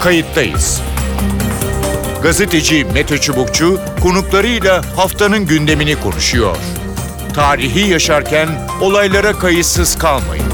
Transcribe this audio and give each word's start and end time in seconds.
kayıttayız. 0.00 0.82
Gazeteci 2.22 2.84
Mete 2.84 3.18
Çubukçu 3.18 3.80
konuklarıyla 4.02 4.82
haftanın 4.96 5.46
gündemini 5.46 6.00
konuşuyor. 6.00 6.56
Tarihi 7.34 7.90
yaşarken 7.90 8.48
olaylara 8.80 9.32
kayıtsız 9.32 9.98
kalmayın. 9.98 10.44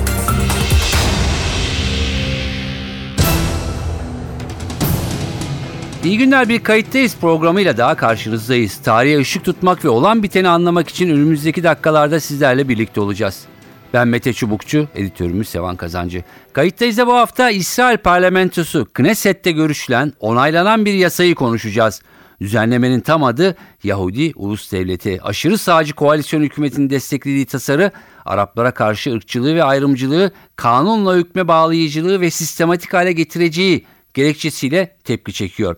İyi 6.05 6.19
günler 6.19 6.49
bir 6.49 6.63
kayıttayız 6.63 7.17
programıyla 7.17 7.77
daha 7.77 7.97
karşınızdayız. 7.97 8.77
Tarihe 8.77 9.19
ışık 9.19 9.45
tutmak 9.45 9.85
ve 9.85 9.89
olan 9.89 10.23
biteni 10.23 10.49
anlamak 10.49 10.89
için 10.89 11.11
önümüzdeki 11.11 11.65
dakikalarda 11.65 12.21
sizlerle 12.21 12.69
birlikte 12.69 13.01
olacağız. 13.01 13.52
Ben 13.93 14.09
Mete 14.09 14.33
Çubukçu, 14.33 14.89
editörümüz 14.95 15.49
Sevan 15.49 15.77
Kazancı. 15.77 16.25
Kayıttayız 16.53 16.99
da 16.99 17.07
bu 17.07 17.15
hafta 17.15 17.51
İsrail 17.51 17.99
parlamentosu 17.99 18.87
Knesset'te 18.93 19.53
görüşülen, 19.53 20.13
onaylanan 20.21 20.85
bir 20.85 20.95
yasayı 20.95 21.35
konuşacağız. 21.35 22.03
Düzenlemenin 22.41 23.01
tam 23.01 23.25
adı 23.25 23.57
Yahudi 23.85 24.33
Ulus 24.37 24.73
Devleti. 24.73 25.23
Aşırı 25.23 25.59
sağcı 25.59 25.95
koalisyon 25.95 26.43
hükümetinin 26.43 26.91
desteklediği 26.91 27.47
tasarı 27.47 27.91
Araplara 28.25 28.71
karşı 28.71 29.13
ırkçılığı 29.13 29.55
ve 29.55 29.65
ayrımcılığı, 29.65 30.31
kanunla 30.57 31.17
hükme 31.17 31.49
bağlayıcılığı 31.49 32.21
ve 32.21 32.31
sistematik 32.31 32.95
hale 32.95 33.13
getireceği 33.13 33.85
gerekçesiyle 34.15 34.97
tepki 35.05 35.33
çekiyor. 35.33 35.77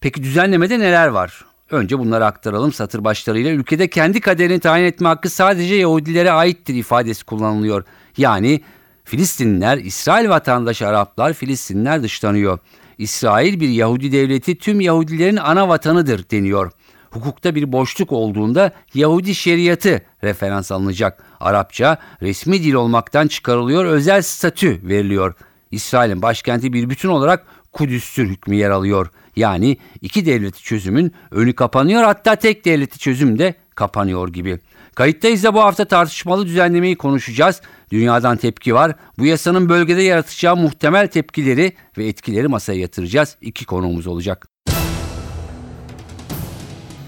Peki 0.00 0.22
düzenlemede 0.22 0.78
neler 0.78 1.08
var? 1.08 1.44
Önce 1.70 1.98
bunları 1.98 2.26
aktaralım 2.26 2.72
satır 2.72 3.04
başlarıyla. 3.04 3.50
Ülkede 3.50 3.88
kendi 3.88 4.20
kaderini 4.20 4.60
tayin 4.60 4.84
etme 4.84 5.08
hakkı 5.08 5.30
sadece 5.30 5.74
Yahudilere 5.74 6.30
aittir 6.30 6.74
ifadesi 6.74 7.24
kullanılıyor. 7.24 7.84
Yani 8.16 8.60
Filistinliler, 9.04 9.78
İsrail 9.78 10.28
vatandaşı 10.28 10.88
Araplar, 10.88 11.32
Filistinliler 11.32 12.02
dışlanıyor. 12.02 12.58
İsrail 12.98 13.60
bir 13.60 13.68
Yahudi 13.68 14.12
devleti 14.12 14.58
tüm 14.58 14.80
Yahudilerin 14.80 15.36
ana 15.36 15.68
vatanıdır 15.68 16.30
deniyor. 16.30 16.72
Hukukta 17.10 17.54
bir 17.54 17.72
boşluk 17.72 18.12
olduğunda 18.12 18.72
Yahudi 18.94 19.34
şeriatı 19.34 20.02
referans 20.24 20.72
alınacak. 20.72 21.22
Arapça 21.40 21.98
resmi 22.22 22.62
dil 22.62 22.74
olmaktan 22.74 23.28
çıkarılıyor, 23.28 23.84
özel 23.84 24.22
statü 24.22 24.80
veriliyor. 24.82 25.34
İsrail'in 25.70 26.22
başkenti 26.22 26.72
bir 26.72 26.90
bütün 26.90 27.08
olarak 27.08 27.46
Kudüs'tür 27.72 28.28
hükmü 28.28 28.56
yer 28.56 28.70
alıyor. 28.70 29.10
Yani 29.40 29.76
iki 30.00 30.26
devleti 30.26 30.62
çözümün 30.62 31.12
önü 31.30 31.52
kapanıyor 31.52 32.02
hatta 32.02 32.36
tek 32.36 32.64
devleti 32.64 32.98
çözüm 32.98 33.38
de 33.38 33.54
kapanıyor 33.74 34.28
gibi. 34.28 34.58
Kayıttayız 34.94 35.44
da 35.44 35.54
bu 35.54 35.60
hafta 35.60 35.84
tartışmalı 35.84 36.46
düzenlemeyi 36.46 36.96
konuşacağız. 36.96 37.60
Dünyadan 37.92 38.36
tepki 38.36 38.74
var. 38.74 38.94
Bu 39.18 39.26
yasanın 39.26 39.68
bölgede 39.68 40.02
yaratacağı 40.02 40.56
muhtemel 40.56 41.06
tepkileri 41.06 41.72
ve 41.98 42.06
etkileri 42.06 42.48
masaya 42.48 42.80
yatıracağız. 42.80 43.36
İki 43.40 43.64
konuğumuz 43.64 44.06
olacak. 44.06 44.46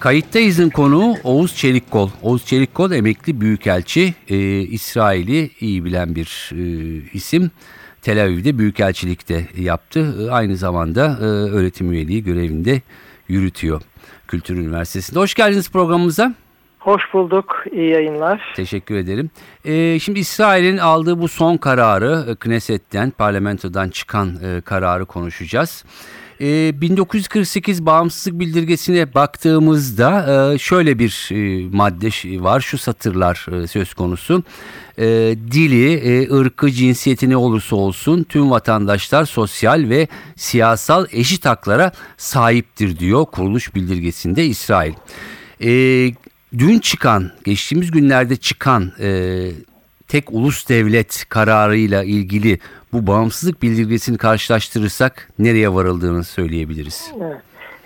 Kayıttayız'ın 0.00 0.70
konuğu 0.70 1.16
Oğuz 1.25 1.56
Çelikkol. 1.56 2.10
Oğuz 2.22 2.47
Çelikkol 2.47 2.92
emekli 2.92 3.41
büyükelçi, 3.41 4.14
e, 4.28 4.60
İsrail'i 4.60 5.50
iyi 5.60 5.84
bilen 5.84 6.14
bir 6.14 6.50
e, 6.53 6.64
isim. 7.12 7.50
Tel 8.03 8.22
Aviv'de 8.25 8.58
büyükelçilikte 8.58 9.48
yaptı. 9.56 10.28
Aynı 10.31 10.56
zamanda 10.56 11.19
e, 11.20 11.25
öğretim 11.25 11.92
üyeliği 11.92 12.25
görevinde 12.25 12.81
yürütüyor 13.28 13.83
Kültür 14.28 14.56
Üniversitesi'nde. 14.56 15.19
Hoş 15.19 15.34
geldiniz 15.34 15.70
programımıza. 15.70 16.34
Hoş 16.78 17.03
bulduk. 17.12 17.64
İyi 17.72 17.91
yayınlar. 17.91 18.53
Teşekkür 18.56 18.97
ederim. 18.97 19.31
Ee, 19.64 19.98
şimdi 19.98 20.19
İsrail'in 20.19 20.78
aldığı 20.78 21.20
bu 21.20 21.28
son 21.28 21.56
kararı, 21.56 22.25
e, 22.28 22.34
Knesset'ten, 22.34 23.11
parlamentodan 23.11 23.89
çıkan 23.89 24.28
e, 24.44 24.61
kararı 24.61 25.05
konuşacağız. 25.05 25.84
E, 26.43 26.81
1948 26.81 27.87
bağımsızlık 27.87 28.41
bildirgesine 28.41 29.15
baktığımızda 29.15 30.53
e, 30.55 30.59
şöyle 30.59 30.99
bir 30.99 31.29
e, 31.33 31.69
madde 31.72 32.43
var, 32.43 32.61
şu 32.61 32.78
satırlar 32.78 33.47
e, 33.53 33.66
söz 33.66 33.94
konusu. 33.94 34.43
E, 34.99 35.05
dili, 35.50 35.93
e, 35.94 36.33
ırkı, 36.33 36.71
cinsiyeti 36.71 37.31
ne 37.31 37.37
olursa 37.37 37.77
olsun 37.77 38.22
tüm 38.22 38.50
vatandaşlar 38.50 39.25
sosyal 39.25 39.89
ve 39.89 40.09
siyasal 40.37 41.06
eşit 41.12 41.47
haklara 41.47 41.93
sahiptir 42.16 42.99
diyor 42.99 43.25
kuruluş 43.25 43.75
bildirgesinde 43.75 44.47
İsrail. 44.47 44.93
E, 45.61 45.71
dün 46.59 46.78
çıkan, 46.78 47.31
geçtiğimiz 47.45 47.91
günlerde 47.91 48.37
çıkan 48.37 48.93
e, 49.00 49.50
tek 50.12 50.33
ulus 50.33 50.69
devlet 50.69 51.25
kararıyla 51.28 52.03
ilgili 52.03 52.59
bu 52.93 53.06
bağımsızlık 53.06 53.62
bildirgesini 53.62 54.19
karşılaştırırsak 54.19 55.28
nereye 55.39 55.75
varıldığını 55.75 56.25
söyleyebiliriz. 56.25 57.12
Evet. 57.21 57.37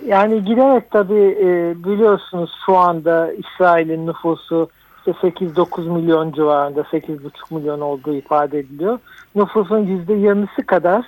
Yani 0.06 0.44
giderek 0.44 0.90
tabii 0.90 1.36
e, 1.40 1.74
biliyorsunuz 1.84 2.50
şu 2.66 2.76
anda 2.76 3.32
İsrail'in 3.32 4.06
nüfusu 4.06 4.68
8-9 5.06 5.92
milyon 5.92 6.32
civarında 6.32 6.80
8,5 6.80 7.20
milyon 7.50 7.80
olduğu 7.80 8.14
ifade 8.14 8.58
ediliyor. 8.58 8.98
Nüfusun 9.34 10.04
%20'si 10.08 10.64
kadar 10.66 11.04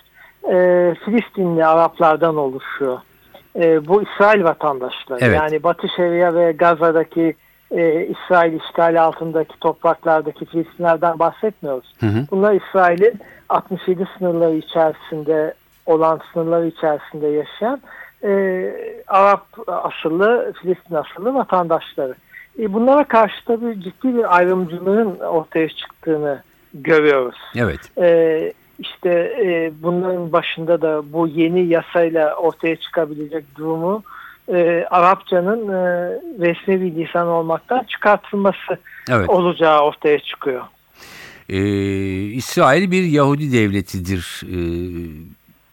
e, 0.52 0.94
Filistinli 1.04 1.66
Araplardan 1.66 2.36
oluşuyor. 2.36 2.98
E, 3.56 3.86
bu 3.88 4.02
İsrail 4.02 4.44
vatandaşları. 4.44 5.18
Evet. 5.22 5.36
Yani 5.36 5.62
Batı 5.62 5.88
Şeria 5.96 6.34
ve 6.34 6.52
Gaza'daki 6.52 7.34
e, 7.70 8.06
İsrail 8.06 8.60
işgali 8.60 9.00
altındaki 9.00 9.60
topraklardaki 9.60 10.44
Filistinlerden 10.44 11.18
bahsetmiyoruz. 11.18 11.94
Hı 12.00 12.06
hı. 12.06 12.26
Bunlar 12.30 12.54
İsrail'in 12.54 13.20
67 13.48 14.08
sınırları 14.18 14.54
içerisinde 14.54 15.54
olan 15.86 16.20
sınırları 16.32 16.66
içerisinde 16.66 17.26
yaşayan 17.26 17.80
e, 18.24 18.72
Arap 19.06 19.46
asıllı, 19.66 20.52
Filistin 20.62 20.94
asıllı 20.94 21.34
vatandaşları. 21.34 22.14
E, 22.58 22.72
bunlara 22.72 23.04
karşı 23.04 23.44
tabii 23.44 23.80
ciddi 23.80 24.14
bir 24.14 24.36
ayrımcılığın 24.36 25.18
ortaya 25.18 25.68
çıktığını 25.68 26.42
görüyoruz. 26.74 27.38
Evet. 27.56 27.80
E, 27.98 28.52
işte 28.78 29.10
e, 29.44 29.72
bunların 29.82 30.32
başında 30.32 30.82
da 30.82 31.12
bu 31.12 31.26
yeni 31.26 31.66
yasayla 31.66 32.34
ortaya 32.34 32.76
çıkabilecek 32.76 33.44
durumu 33.56 34.02
e, 34.48 34.84
Arapçanın 34.90 35.68
e, 35.68 36.08
resmi 36.38 36.80
bir 36.80 36.96
lisan 36.96 37.26
olmaktan 37.26 37.84
çıkartılması 37.84 38.78
evet. 39.10 39.28
olacağı 39.28 39.80
ortaya 39.80 40.18
çıkıyor. 40.18 40.62
Ee, 41.48 41.58
İsrail 42.22 42.90
bir 42.90 43.02
Yahudi 43.02 43.52
devletidir 43.52 44.42
e, 44.44 44.58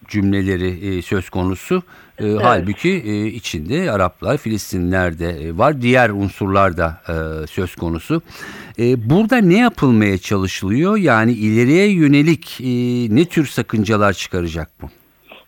cümleleri 0.07 0.97
e, 0.97 1.01
söz 1.01 1.29
konusu. 1.29 1.83
E, 2.19 2.25
evet. 2.25 2.41
Halbuki 2.43 2.89
e, 2.89 3.27
içinde 3.27 3.91
Araplar, 3.91 4.37
Filistinler 4.37 5.19
de 5.19 5.29
e, 5.29 5.57
var. 5.57 5.81
Diğer 5.81 6.09
unsurlar 6.09 6.77
da 6.77 7.01
e, 7.09 7.47
söz 7.47 7.75
konusu. 7.75 8.21
E, 8.79 9.09
burada 9.09 9.37
ne 9.37 9.57
yapılmaya 9.57 10.17
çalışılıyor? 10.17 10.97
Yani 10.97 11.31
ileriye 11.31 11.91
yönelik 11.91 12.61
e, 12.61 12.65
ne 13.15 13.25
tür 13.25 13.45
sakıncalar 13.45 14.13
çıkaracak 14.13 14.69
bu? 14.81 14.89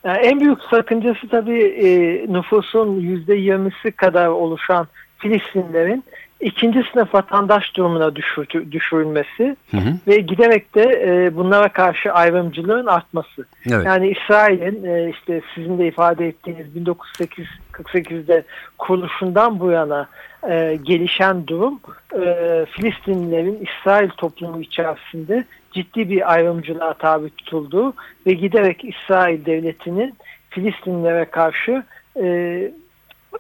Yani 0.08 0.18
en 0.18 0.40
büyük 0.40 0.62
sakıncası 0.70 1.28
tabii 1.28 1.64
e, 1.64 1.88
nüfusun 2.34 3.02
%20'si 3.02 3.92
kadar 3.92 4.28
oluşan 4.28 4.88
Filistinlerin 5.18 6.04
ikinci 6.40 6.84
sınıf 6.94 7.14
vatandaş 7.14 7.76
durumuna 7.76 8.16
düşür, 8.16 8.48
düşürülmesi 8.72 9.56
hı 9.72 9.78
hı. 9.78 9.94
ve 10.08 10.18
giderek 10.18 10.76
de 10.76 10.84
e, 10.84 11.36
bunlara 11.36 11.70
karşı 11.70 12.14
ayrımcılığın 12.14 12.86
artması. 12.86 13.46
Evet. 13.72 13.86
Yani 13.86 14.10
İsrail'in 14.10 14.86
e, 14.86 15.10
işte 15.10 15.42
sizin 15.56 15.78
de 15.78 15.88
ifade 15.88 16.28
ettiğiniz 16.28 16.68
1948'de 16.76 18.44
kuruluşundan 18.78 19.60
bu 19.60 19.72
yana 19.72 20.08
e, 20.50 20.78
gelişen 20.84 21.48
durum 21.48 21.80
e, 22.14 22.66
Filistinlilerin 22.72 23.68
İsrail 23.68 24.10
toplumu 24.10 24.62
içerisinde 24.62 25.44
ciddi 25.78 26.10
bir 26.10 26.34
ayrımcılığa 26.34 26.94
tabi 26.94 27.30
tutulduğu 27.30 27.94
ve 28.28 28.34
giderek 28.34 28.86
İsrail 28.86 29.46
devletinin 29.46 30.16
Filistinlilere 30.50 31.26
karşı 31.26 31.84
e, 32.22 32.72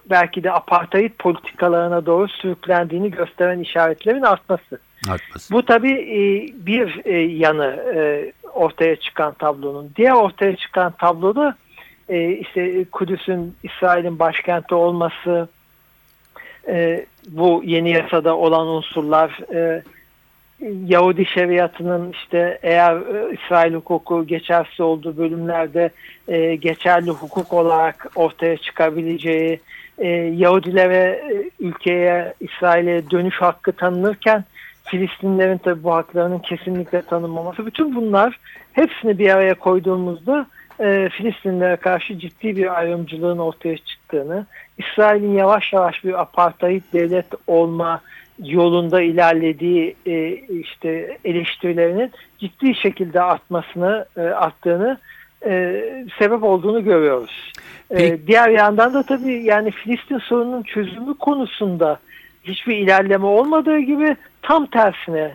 belki 0.09 0.43
de 0.43 0.51
apartheid 0.51 1.11
politikalarına 1.19 2.05
doğru 2.05 2.27
sürüklendiğini 2.27 3.11
gösteren 3.11 3.59
işaretlerin 3.59 4.21
artması. 4.21 4.79
Artması. 5.09 5.53
Bu 5.53 5.65
tabii 5.65 5.91
e, 5.91 6.19
bir 6.65 7.05
e, 7.05 7.17
yanı 7.17 7.83
e, 7.95 8.31
ortaya 8.53 8.95
çıkan 8.95 9.33
tablonun. 9.33 9.91
Diğer 9.95 10.11
ortaya 10.11 10.55
çıkan 10.55 10.91
tabloda 10.91 11.55
işte 12.39 12.85
Kudüs'ün 12.91 13.55
İsrail'in 13.63 14.19
başkenti 14.19 14.75
olması, 14.75 15.49
bu 17.27 17.61
yeni 17.65 17.91
yasada 17.91 18.37
olan 18.37 18.67
unsurlar, 18.67 19.39
Yahudi 20.85 21.25
şeriatının 21.25 22.11
işte 22.11 22.59
eğer 22.63 22.97
İsrail 23.33 23.73
hukuku 23.73 24.27
geçersiz 24.27 24.79
olduğu 24.79 25.17
bölümlerde 25.17 25.89
geçerli 26.55 27.09
hukuk 27.09 27.53
olarak 27.53 28.11
ortaya 28.15 28.57
çıkabileceği, 28.57 29.59
e, 29.97 30.07
Yahudilere 30.35 31.21
e, 31.33 31.49
ülkeye, 31.59 32.33
İsrail'e 32.39 33.09
dönüş 33.11 33.35
hakkı 33.35 33.71
tanınırken 33.71 34.43
Filistinlerin 34.83 35.57
tabi 35.57 35.83
bu 35.83 35.93
haklarının 35.93 36.39
kesinlikle 36.39 37.01
tanınmaması. 37.01 37.65
Bütün 37.65 37.95
bunlar 37.95 38.39
hepsini 38.73 39.19
bir 39.19 39.29
araya 39.29 39.53
koyduğumuzda 39.53 40.47
e, 40.79 41.09
Filistinlere 41.09 41.75
karşı 41.75 42.19
ciddi 42.19 42.55
bir 42.55 42.77
ayrımcılığın 42.77 43.37
ortaya 43.37 43.77
çıktığını, 43.77 44.45
İsrail'in 44.77 45.33
yavaş 45.33 45.73
yavaş 45.73 46.03
bir 46.03 46.21
apartheid 46.21 46.83
devlet 46.93 47.27
olma 47.47 48.01
yolunda 48.43 49.01
ilerlediği 49.01 49.95
e, 50.05 50.29
işte 50.59 51.17
eleştirilerinin 51.25 52.11
ciddi 52.39 52.75
şekilde 52.75 53.21
artmasını 53.21 54.05
e, 54.17 54.21
arttığını 54.21 54.97
e, 55.45 55.83
sebep 56.19 56.43
olduğunu 56.43 56.83
görüyoruz. 56.83 57.53
E, 57.91 58.27
diğer 58.27 58.49
yandan 58.49 58.93
da 58.93 59.03
tabii 59.03 59.43
yani 59.43 59.71
Filistin 59.71 60.17
sorununun 60.17 60.63
çözümü 60.63 61.13
konusunda 61.13 61.99
hiçbir 62.43 62.77
ilerleme 62.77 63.25
olmadığı 63.25 63.79
gibi 63.79 64.15
tam 64.41 64.65
tersine 64.65 65.31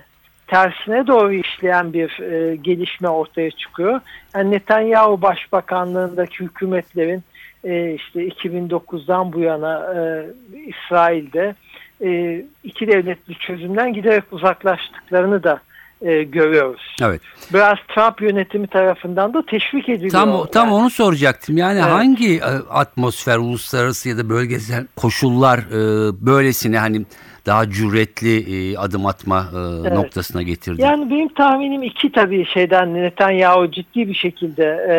tersine 0.52 1.06
doğru 1.06 1.32
işleyen 1.32 1.93
bir 1.93 2.20
e, 2.20 2.56
gelişme 2.56 3.08
ortaya 3.08 3.50
çıkıyor. 3.50 4.00
Yani 4.34 4.50
Netanyahu 4.50 5.22
başbakanlığındaki 5.22 6.40
hükümetlerin 6.40 7.22
e, 7.64 7.94
işte 7.94 8.28
2009'dan 8.28 9.32
bu 9.32 9.40
yana 9.40 9.94
e, 9.94 10.26
İsrail'de 10.66 11.55
e, 12.02 12.43
iki 12.64 12.88
devletli 12.88 13.34
çözümden 13.34 13.93
giderek 13.93 14.25
uzaklaştıklarını 14.31 15.43
da 15.43 15.60
e, 16.02 16.22
görüyoruz. 16.22 16.96
Evet. 17.02 17.20
Biraz 17.52 17.78
Trump 17.94 18.22
yönetimi 18.22 18.66
tarafından 18.66 19.34
da 19.34 19.46
teşvik 19.46 19.88
ediliyor. 19.88 20.12
Tam 20.12 20.46
tam 20.46 20.66
Yani 20.66 20.75
onu 20.75 20.90
soracaktım. 20.90 21.56
Yani 21.56 21.78
Evet. 21.78 21.93
hangi 21.93 22.37
e, 22.38 22.43
atmosfer, 22.70 23.37
uluslararası 23.37 24.08
ya 24.08 24.19
da 24.19 24.28
bölgesel 24.28 24.87
koşullar 24.96 25.58
e, 25.58 26.12
böylesine 26.26 26.78
hani 26.78 27.02
daha 27.46 27.70
cüretli 27.70 28.38
e, 28.72 28.76
adım 28.76 29.06
atma 29.06 29.48
e, 29.55 29.58
Evet. 29.81 29.93
noktasına 29.93 30.43
getirdi? 30.43 30.82
Yani 30.82 31.10
benim 31.10 31.28
tahminim 31.28 31.82
iki 31.82 32.12
tabii 32.12 32.46
şeyden 32.46 32.94
Netanyahu 32.94 33.70
ciddi 33.70 34.08
bir 34.08 34.14
şekilde 34.14 34.64
e, 34.64 34.94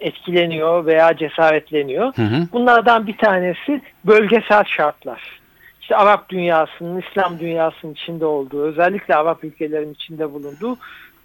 etkileniyor 0.00 0.86
veya 0.86 1.16
cesaretleniyor. 1.16 2.16
Hı 2.16 2.22
hı. 2.22 2.48
Bunlardan 2.52 3.06
bir 3.06 3.16
tanesi 3.16 3.80
bölgesel 4.04 4.64
şartlar. 4.64 5.20
İşte 5.86 5.96
Arap 5.96 6.28
dünyasının, 6.28 7.02
İslam 7.10 7.38
dünyasının 7.38 7.92
içinde 7.92 8.26
olduğu, 8.26 8.62
özellikle 8.62 9.14
Arap 9.14 9.44
ülkelerin 9.44 9.92
içinde 9.92 10.32
bulunduğu 10.32 10.76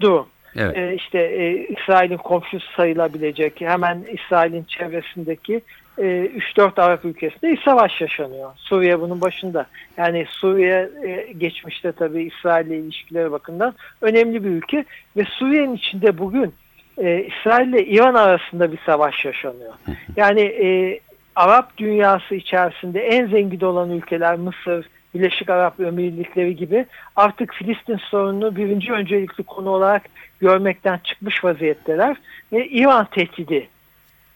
durum. 0.02 0.28
Evet. 0.56 0.78
E, 0.78 0.96
işte 0.96 1.20
e, 1.20 1.68
İsrail'in 1.68 2.18
komşusu 2.18 2.72
sayılabilecek, 2.76 3.62
hemen 3.62 4.04
İsrail'in 4.14 4.64
çevresindeki 4.64 5.62
e, 5.98 6.04
3-4 6.04 6.82
Arap 6.82 7.06
ülkesinde 7.06 7.58
savaş 7.66 8.02
yaşanıyor. 8.02 8.52
Suriye 8.56 9.02
bunun 9.02 9.22
başında. 9.22 9.66
Yani 9.98 10.26
Suriye 10.30 10.90
e, 11.06 11.34
geçmişte 11.38 11.92
tabii 11.92 12.24
İsrail'le 12.24 12.72
ilişkileri 12.72 13.32
bakımından 13.32 13.74
önemli 14.02 14.44
bir 14.44 14.50
ülke 14.50 14.86
ve 15.18 15.24
Suriye'nin 15.24 15.76
içinde 15.76 16.18
bugün 16.18 16.54
e, 16.98 17.24
İsrail 17.24 17.68
ile 17.68 17.86
İran 17.86 18.14
arasında 18.14 18.72
bir 18.72 18.80
savaş 18.86 19.26
yaşanıyor. 19.26 19.74
Yani 20.16 20.42
e, 20.42 21.00
Arap 21.36 21.78
dünyası 21.78 22.36
içerisinde 22.36 23.00
en 23.00 23.28
zengin 23.28 23.62
olan 23.62 23.90
ülkeler 23.90 24.36
Mısır, 24.36 24.86
Birleşik 25.14 25.50
Arap 25.50 25.80
Emirlikleri 25.80 26.56
gibi 26.56 26.86
artık 27.16 27.54
Filistin 27.54 27.98
sorununu 27.98 28.56
birinci 28.56 28.92
öncelikli 28.92 29.44
konu 29.44 29.70
olarak 29.70 30.02
görmekten 30.40 31.00
çıkmış 31.04 31.44
vaziyetteler. 31.44 32.18
Ve 32.54 32.68
İran 32.68 33.06
tehdidi 33.06 33.68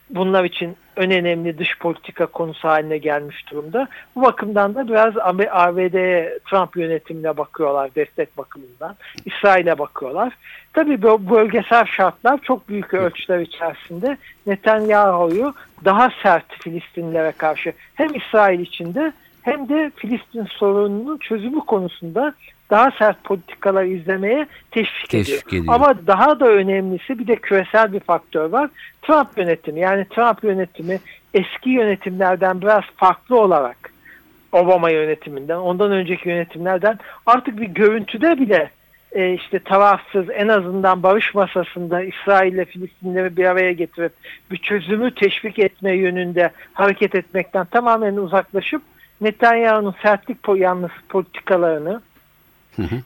bunlar 0.10 0.44
için 0.44 0.78
en 0.98 1.12
önemli 1.12 1.58
dış 1.58 1.80
politika 1.80 2.26
konusu 2.26 2.68
haline 2.68 2.98
gelmiş 2.98 3.52
durumda. 3.52 3.88
Bu 4.16 4.22
bakımdan 4.22 4.76
da 4.76 4.88
biraz 4.88 5.14
ABD'ye 5.52 6.40
Trump 6.50 6.78
yönetimine 6.78 7.38
bakıyorlar 7.38 7.96
destek 7.96 8.38
bakımından. 8.38 8.96
İsrail'e 9.26 9.80
bakıyorlar. 9.80 10.34
Tabii 10.74 11.02
bu 11.02 11.30
bölgesel 11.30 11.86
şartlar 11.86 12.40
çok 12.42 12.70
büyük 12.70 12.94
ölçüler 12.94 13.40
içerisinde 13.40 14.18
Netanyahu'yu 14.48 15.54
daha 15.86 16.10
sert 16.24 16.64
Filistinlere 16.64 17.32
karşı 17.32 17.74
hem 17.96 18.16
İsrail 18.16 18.60
içinde 18.60 19.14
hem 19.46 19.70
de 19.70 19.92
Filistin 19.96 20.46
sorununun 20.46 21.18
çözümü 21.18 21.60
konusunda 21.60 22.34
daha 22.70 22.92
sert 22.92 23.24
politikalar 23.24 23.84
izlemeye 23.84 24.48
teşvik, 24.72 25.10
Teşvik 25.10 25.48
ediyor. 25.48 25.62
ediyor. 25.62 25.76
Ama 25.76 26.08
daha 26.08 26.40
da 26.40 26.48
önemlisi 26.48 27.20
bir 27.20 27.28
de 27.28 27.36
küresel 27.36 27.94
bir 27.94 28.00
faktör 28.00 28.50
var. 28.50 28.70
Trump 29.02 29.38
yönetimi 29.38 29.80
yani 29.80 30.06
Trump 30.10 30.44
yönetimi 30.44 31.00
eski 31.34 31.70
yönetimlerden 31.70 32.62
biraz 32.62 32.84
farklı 32.96 33.40
olarak 33.40 33.78
Obama 34.52 34.90
yönetiminden 34.90 35.58
ondan 35.58 35.92
önceki 35.92 36.30
yönetimlerden 36.30 37.00
artık 37.26 37.62
bir 37.62 37.68
görüntüde 37.68 38.40
bile 38.40 38.70
e, 39.12 39.34
işte 39.34 39.60
tarafsız 39.60 40.26
en 40.34 40.48
azından 40.48 41.04
barış 41.04 41.36
masasında 41.36 42.04
İsrail 42.04 42.54
ile 42.54 42.66
Filistinleri 42.66 43.38
bir 43.38 43.46
araya 43.46 43.72
getirip 43.72 44.14
bir 44.52 44.58
çözümü 44.58 45.16
teşvik 45.16 45.60
etme 45.60 45.92
yönünde 45.92 46.52
hareket 46.74 47.16
etmekten 47.16 47.66
tamamen 47.66 48.16
uzaklaşıp 48.16 48.82
Netanyahu'nun 49.22 49.96
sertlik 50.02 50.44
po- 50.44 50.58
yanlısı 50.60 50.94
politikalarını. 51.10 52.02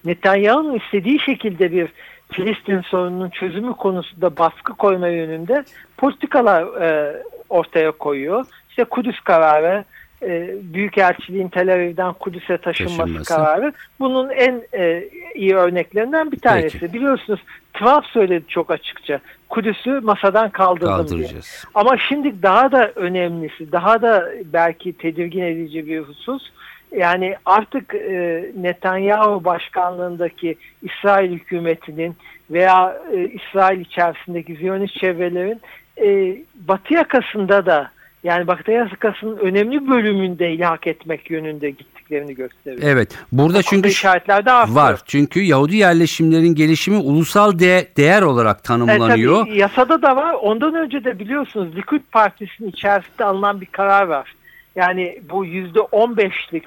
Netanyahu'nun 0.05 0.79
istediği 0.79 1.19
şekilde 1.19 1.71
bir 1.71 1.89
Filistin 2.31 2.81
sorununun 2.81 3.29
çözümü 3.29 3.73
konusunda 3.73 4.37
baskı 4.37 4.73
koyma 4.73 5.07
yönünde 5.07 5.63
politikalar 5.97 6.81
e, 6.81 7.17
ortaya 7.49 7.91
koyuyor. 7.91 8.45
İşte 8.69 8.83
Kudüs 8.83 9.19
kararı, 9.19 9.83
e, 10.21 10.49
Büyükelçiliğin 10.73 11.47
Tel 11.47 11.73
Aviv'den 11.73 12.13
Kudüs'e 12.13 12.57
taşınması, 12.57 12.97
Taşınması. 12.97 13.35
kararı 13.35 13.73
bunun 13.99 14.29
en 14.29 14.61
e, 14.73 15.03
iyi 15.39 15.55
örneklerinden 15.55 16.31
bir 16.31 16.39
tanesi. 16.39 16.79
Peki. 16.79 16.93
Biliyorsunuz 16.93 17.39
Trump 17.73 18.05
söyledi 18.05 18.45
çok 18.47 18.71
açıkça. 18.71 19.19
Kudüs'ü 19.49 19.99
masadan 19.99 20.49
kaldırdım 20.49 21.17
diye. 21.17 21.27
Ama 21.73 21.97
şimdi 21.97 22.43
daha 22.43 22.71
da 22.71 22.91
önemlisi, 22.95 23.71
daha 23.71 24.01
da 24.01 24.29
belki 24.53 24.93
tedirgin 24.93 25.43
edici 25.43 25.87
bir 25.87 25.99
husus. 25.99 26.49
Yani 26.97 27.35
artık 27.45 27.95
e, 27.95 28.45
Netanyahu 28.57 29.45
başkanlığındaki 29.45 30.55
İsrail 30.81 31.31
hükümetinin 31.31 32.15
veya 32.51 32.97
e, 33.13 33.27
İsrail 33.27 33.79
içerisindeki 33.81 34.55
Ziyonist 34.55 34.93
çevrelerin 34.93 35.61
e, 36.01 36.37
Batı 36.67 36.93
yakasında 36.93 37.65
da 37.65 37.91
yani 38.23 38.47
Batı 38.47 38.71
yakasının 38.71 39.37
önemli 39.37 39.89
bölümünde 39.89 40.51
ilhak 40.51 40.87
etmek 40.87 41.31
yönünde 41.31 41.69
gittiklerini 42.09 42.35
gösteriyor. 42.35 42.81
Evet. 42.83 43.17
Burada 43.31 43.61
Çünkü 43.61 43.89
işaretler 43.89 44.45
de 44.45 44.51
artıyor. 44.51 44.75
var. 44.75 44.99
Çünkü 45.05 45.39
Yahudi 45.39 45.75
yerleşimlerin 45.75 46.55
gelişimi 46.55 46.97
ulusal 46.97 47.59
de- 47.59 47.87
değer 47.97 48.21
olarak 48.21 48.59
E, 48.59 48.61
tanımlanıyor. 48.63 49.45
tabii 49.45 49.57
yasada 49.57 50.01
da 50.01 50.15
var. 50.15 50.33
Ondan 50.33 50.73
önce 50.75 51.03
de 51.03 51.19
biliyorsunuz 51.19 51.75
Likud 51.75 52.01
Partisi'nin 52.11 52.69
içerisinde 52.69 53.23
alınan 53.25 53.61
bir 53.61 53.65
karar 53.65 54.03
var. 54.07 54.33
Yani 54.75 55.19
bu 55.29 55.45
yüzde 55.45 55.79
on 55.81 56.17
beşlik 56.17 56.65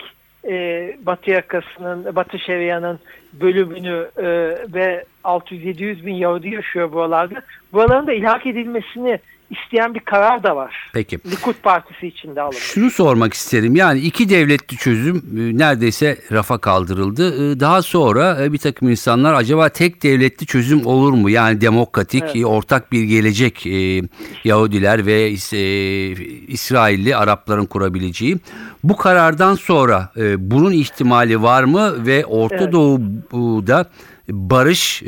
e, 0.48 0.52
Batı 1.06 1.30
yakasının, 1.30 2.16
Batı 2.16 2.38
Şeria'nın 2.38 2.98
bölümünü 3.32 4.08
e, 4.16 4.24
ve 4.74 5.04
600-700 5.24 6.06
bin 6.06 6.14
Yahudi 6.14 6.48
yaşıyor 6.54 6.92
buralarda. 6.92 7.42
Buraların 7.72 8.06
da 8.06 8.12
ilhak 8.12 8.46
edilmesini 8.46 9.18
isteyen 9.52 9.94
bir 9.94 10.00
karar 10.00 10.42
da 10.42 10.56
var. 10.56 10.90
Peki. 10.94 11.18
Likud 11.30 11.54
Partisi 11.62 12.06
içinde 12.06 12.40
alınmış. 12.40 12.58
Şunu 12.62 12.90
sormak 12.90 13.34
isterim. 13.34 13.76
Yani 13.76 14.00
iki 14.00 14.28
devletli 14.28 14.76
çözüm 14.76 15.16
e, 15.16 15.58
neredeyse 15.58 16.18
rafa 16.32 16.58
kaldırıldı. 16.58 17.52
E, 17.52 17.60
Daha 17.60 17.82
sonra 17.82 18.44
e, 18.44 18.52
bir 18.52 18.58
takım 18.58 18.88
insanlar 18.90 19.34
acaba 19.34 19.68
tek 19.68 20.02
devletli 20.02 20.46
çözüm 20.46 20.86
olur 20.86 21.12
mu? 21.12 21.30
Yani 21.30 21.60
demokratik, 21.60 22.22
Evet. 22.34 22.44
ortak 22.46 22.92
bir 22.92 23.02
gelecek 23.02 23.66
Yahudiler 24.44 25.06
ve 25.06 25.30
İs- 25.32 25.56
İsrailli 26.48 27.16
Arapların 27.16 27.66
kurabileceği. 27.66 28.36
Bu 28.84 28.96
karardan 28.96 29.54
sonra 29.54 30.12
bunun 30.38 30.72
ihtimali 30.72 31.42
var 31.42 31.64
mı 31.64 32.06
ve 32.06 32.26
Orta 32.26 32.56
Evet. 32.56 32.72
Doğu'da 32.72 33.86
barış 34.28 35.02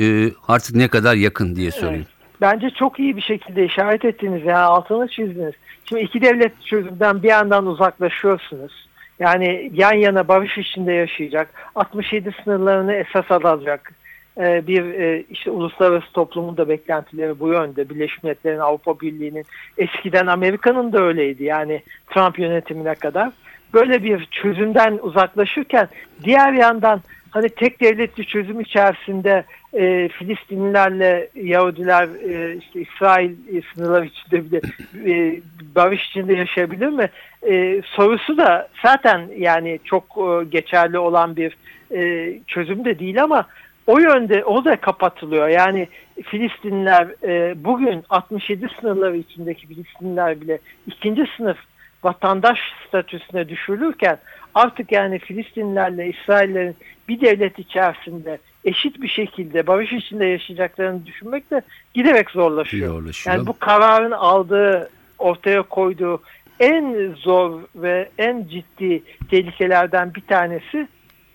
artık 0.48 0.76
ne 0.76 0.88
kadar 0.88 1.14
yakın 1.14 1.56
diye 1.56 1.70
sorayım. 1.70 2.06
Bence 2.40 2.70
çok 2.70 2.98
iyi 2.98 3.16
bir 3.16 3.22
şekilde 3.22 3.64
işaret 3.64 4.04
ettiniz 4.04 4.44
yani 4.44 4.58
altını 4.58 5.08
çizdiniz. 5.08 5.54
Şimdi 5.88 6.02
iki 6.02 6.22
devlet 6.22 6.62
çözümden 6.66 7.22
bir 7.22 7.28
yandan 7.28 7.66
uzaklaşıyorsunuz. 7.66 8.88
Yani 9.18 9.70
yan 9.74 9.94
yana 9.94 10.28
barış 10.28 10.58
içinde 10.58 10.92
yaşayacak, 10.92 11.50
67 11.74 12.34
sınırlarını 12.44 12.94
esas 12.94 13.30
alacak 13.30 13.92
e, 14.38 14.66
bir 14.66 14.84
e, 14.84 15.24
işte 15.30 15.50
uluslararası 15.50 16.12
toplumun 16.12 16.56
da 16.56 16.68
beklentileri 16.68 17.40
bu 17.40 17.48
yönde. 17.48 17.90
Birleşmiş 17.90 18.22
Milletler'in, 18.22 18.58
Avrupa 18.58 19.00
Birliği'nin, 19.00 19.44
eskiden 19.78 20.26
Amerika'nın 20.26 20.92
da 20.92 21.02
öyleydi 21.02 21.44
yani 21.44 21.82
Trump 22.14 22.38
yönetimine 22.38 22.94
kadar. 22.94 23.30
Böyle 23.74 24.02
bir 24.02 24.28
çözümden 24.30 24.98
uzaklaşırken 25.02 25.88
diğer 26.24 26.52
yandan 26.52 27.00
hani 27.30 27.48
tek 27.48 27.80
devletli 27.80 28.26
çözüm 28.26 28.60
içerisinde 28.60 29.44
e, 29.74 30.08
Filistinlilerle 30.08 31.28
Yahudiler 31.34 32.08
e, 32.08 32.56
işte 32.56 32.80
İsrail 32.80 33.30
e, 33.30 33.62
sınırları 33.74 34.06
içinde 34.06 34.44
bile 34.44 34.60
e, 35.06 35.40
barış 35.74 36.06
içinde 36.06 36.34
yaşayabilir 36.34 36.88
mi? 36.88 37.10
E, 37.50 37.82
sorusu 37.84 38.38
da 38.38 38.68
zaten 38.82 39.28
yani 39.38 39.78
çok 39.84 40.04
e, 40.04 40.44
geçerli 40.44 40.98
olan 40.98 41.36
bir 41.36 41.56
e, 41.94 42.32
çözüm 42.46 42.84
de 42.84 42.98
değil 42.98 43.22
ama 43.22 43.46
o 43.86 43.98
yönde 43.98 44.44
o 44.44 44.64
da 44.64 44.76
kapatılıyor. 44.76 45.48
Yani 45.48 45.88
Filistinler 46.22 47.06
e, 47.22 47.64
bugün 47.64 48.04
67 48.10 48.68
sınırları 48.80 49.16
içindeki 49.16 49.66
Filistinler 49.66 50.40
bile 50.40 50.58
ikinci 50.86 51.24
sınıf 51.36 51.56
vatandaş 52.04 52.58
statüsüne 52.88 53.48
düşürülürken 53.48 54.18
artık 54.54 54.92
yani 54.92 55.18
Filistinlerle 55.18 56.08
İsraillerin 56.08 56.76
bir 57.08 57.20
devlet 57.20 57.58
içerisinde 57.58 58.38
eşit 58.64 59.02
bir 59.02 59.08
şekilde 59.08 59.66
barış 59.66 59.92
içinde 59.92 60.24
yaşayacaklarını 60.24 61.06
düşünmek 61.06 61.50
de 61.50 61.62
giderek 61.94 62.30
zorlaşıyor. 62.30 62.88
Zorlaşıyor. 62.88 63.36
Yani 63.36 63.46
bu 63.46 63.58
kararın 63.58 64.10
aldığı 64.10 64.90
ortaya 65.18 65.62
koyduğu 65.62 66.22
en 66.60 67.14
zor 67.16 67.60
ve 67.76 68.08
en 68.18 68.46
ciddi 68.48 69.02
tehlikelerden 69.30 70.14
bir 70.14 70.20
tanesi 70.20 70.88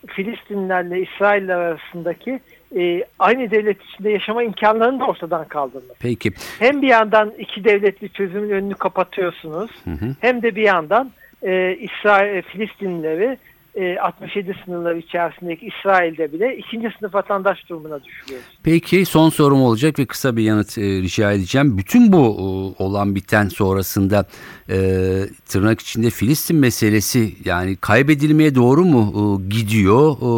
Filistinlerle 0.07 1.01
İsrailler 1.01 1.55
arasındaki 1.55 2.39
e, 2.77 3.03
aynı 3.19 3.51
devlet 3.51 3.77
içinde 3.83 4.09
yaşama 4.09 4.43
imkanlarını 4.43 4.99
da 4.99 5.05
ortadan 5.05 5.47
kaldırmak. 5.47 5.97
Peki. 5.99 6.31
Hem 6.59 6.81
bir 6.81 6.87
yandan 6.87 7.33
iki 7.37 7.63
devletli 7.63 8.09
çözümün 8.09 8.49
önünü 8.49 8.73
kapatıyorsunuz 8.73 9.71
Hı 9.83 9.91
hı. 9.91 10.15
hem 10.19 10.41
de 10.41 10.55
bir 10.55 10.61
yandan 10.61 11.11
e, 11.41 11.75
İsrail, 11.75 12.41
Filistinlileri 12.41 13.25
e, 13.25 13.37
67 14.01 14.55
sınırları 14.65 14.97
içerisindeki 14.97 15.67
İsrail'de 15.67 16.33
bile 16.33 16.57
ikinci 16.57 16.89
sınıf 16.99 17.13
vatandaş 17.13 17.69
durumuna 17.69 18.03
düşürüyoruz. 18.03 18.47
Peki 18.63 19.05
son 19.05 19.29
sorum 19.29 19.61
olacak 19.61 19.99
ve 19.99 20.05
kısa 20.05 20.35
bir 20.35 20.43
yanıt 20.43 20.77
e, 20.77 20.81
rica 20.81 21.31
edeceğim. 21.31 21.77
Bütün 21.77 22.13
bu 22.13 22.17
e, 22.17 22.83
olan 22.83 23.15
biten 23.15 23.47
sonrasında 23.47 24.25
e, 24.69 24.77
tırnak 25.45 25.79
içinde 25.79 26.09
Filistin 26.09 26.57
meselesi 26.57 27.33
yani 27.45 27.75
kaybedilmeye 27.75 28.55
doğru 28.55 28.85
mu 28.85 29.13
e, 29.15 29.49
gidiyor? 29.49 30.15
E, 30.21 30.29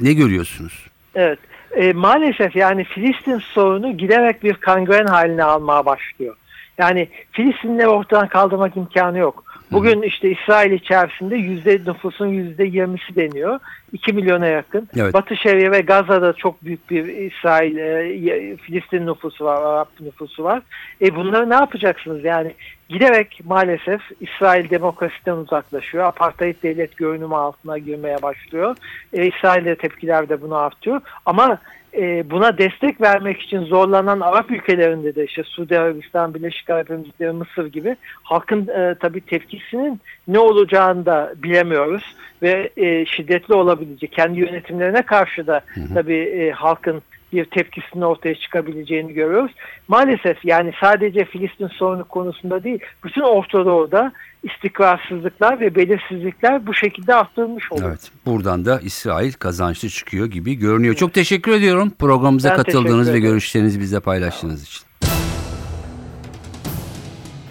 ne 0.00 0.12
görüyorsunuz? 0.12 0.86
Evet. 1.14 1.38
E, 1.72 1.92
maalesef 1.92 2.56
yani 2.56 2.84
Filistin 2.84 3.38
sorunu 3.38 3.96
giderek 3.96 4.42
bir 4.42 4.54
kangren 4.54 5.06
haline 5.06 5.44
almaya 5.44 5.86
başlıyor. 5.86 6.36
Yani 6.78 7.08
Filistinleri 7.32 7.88
ortadan 7.88 8.28
kaldırmak 8.28 8.76
imkanı 8.76 9.18
yok. 9.18 9.44
Bugün 9.72 10.02
işte 10.02 10.30
İsrail 10.30 10.72
içerisinde 10.72 11.36
yüzde 11.36 11.80
nüfusun 11.86 12.26
yüzde 12.26 12.64
yirmisi 12.64 13.16
deniyor. 13.16 13.60
2 13.92 14.12
milyona 14.12 14.46
yakın. 14.46 14.88
Evet. 14.96 15.14
Batı 15.14 15.36
Şeria 15.36 15.72
ve 15.72 15.80
Gazze'de 15.80 16.32
çok 16.32 16.64
büyük 16.64 16.90
bir 16.90 17.04
İsrail, 17.04 17.76
e, 17.76 18.56
Filistin 18.56 19.06
nüfusu 19.06 19.44
var, 19.44 19.62
Arap 19.62 19.88
nüfusu 20.00 20.44
var. 20.44 20.62
E 21.02 21.16
bunları 21.16 21.50
ne 21.50 21.54
yapacaksınız? 21.54 22.24
Yani 22.24 22.54
giderek 22.88 23.40
maalesef 23.44 24.00
İsrail 24.20 24.70
demokrasiden 24.70 25.36
uzaklaşıyor. 25.36 26.04
Apartheid 26.04 26.56
devlet 26.62 26.96
görünümü 26.96 27.34
altına 27.34 27.78
girmeye 27.78 28.22
başlıyor. 28.22 28.76
E, 29.12 29.26
İsrail'de 29.26 29.74
tepkiler 29.74 30.28
de 30.28 30.42
bunu 30.42 30.56
artıyor. 30.56 31.00
Ama 31.26 31.58
e, 31.94 32.30
buna 32.30 32.58
destek 32.58 33.00
vermek 33.00 33.40
için 33.40 33.64
zorlanan 33.64 34.20
Arap 34.20 34.50
ülkelerinde 34.50 35.14
de 35.14 35.24
işte 35.24 35.42
Suudi 35.42 35.78
Arabistan, 35.78 36.34
Birleşik 36.34 36.70
Arap 36.70 36.90
Emirlikleri, 36.90 37.32
Mısır 37.32 37.66
gibi 37.66 37.96
halkın 38.22 38.68
e, 38.68 38.94
tabii 39.00 39.20
tepkisinin 39.20 40.00
ne 40.28 40.38
olacağını 40.38 41.06
da 41.06 41.32
bilemiyoruz 41.42 42.16
ve 42.42 42.70
e, 42.76 43.06
şiddetli 43.06 43.54
olabilecek 43.54 44.12
kendi 44.12 44.40
yönetimlerine 44.40 45.02
karşı 45.02 45.46
da 45.46 45.60
tabii 45.94 46.18
e, 46.18 46.50
halkın 46.50 47.02
bir 47.32 47.44
tepkisinin 47.44 48.02
ortaya 48.02 48.34
çıkabileceğini 48.34 49.12
görüyoruz. 49.12 49.52
Maalesef 49.88 50.44
yani 50.44 50.72
sadece 50.80 51.24
Filistin 51.24 51.68
sorunu 51.68 52.04
konusunda 52.04 52.64
değil, 52.64 52.80
bütün 53.04 53.20
Orta 53.20 53.66
Doğu'da 53.66 54.12
istikrarsızlıklar 54.42 55.60
ve 55.60 55.74
belirsizlikler 55.74 56.66
bu 56.66 56.74
şekilde 56.74 57.14
arttırılmış 57.14 57.72
oluyor. 57.72 57.88
Evet. 57.88 58.10
Buradan 58.26 58.64
da 58.64 58.80
İsrail 58.80 59.32
kazançlı 59.32 59.88
çıkıyor 59.88 60.26
gibi 60.26 60.54
görünüyor. 60.54 60.94
Çok 60.94 61.14
teşekkür 61.14 61.52
ediyorum 61.52 61.92
programımıza 61.98 62.50
Ben 62.50 62.56
katıldığınız 62.56 63.12
ve 63.12 63.20
görüşlerinizi 63.20 63.80
bizle 63.80 64.00
paylaştığınız 64.00 64.62
için. 64.62 64.82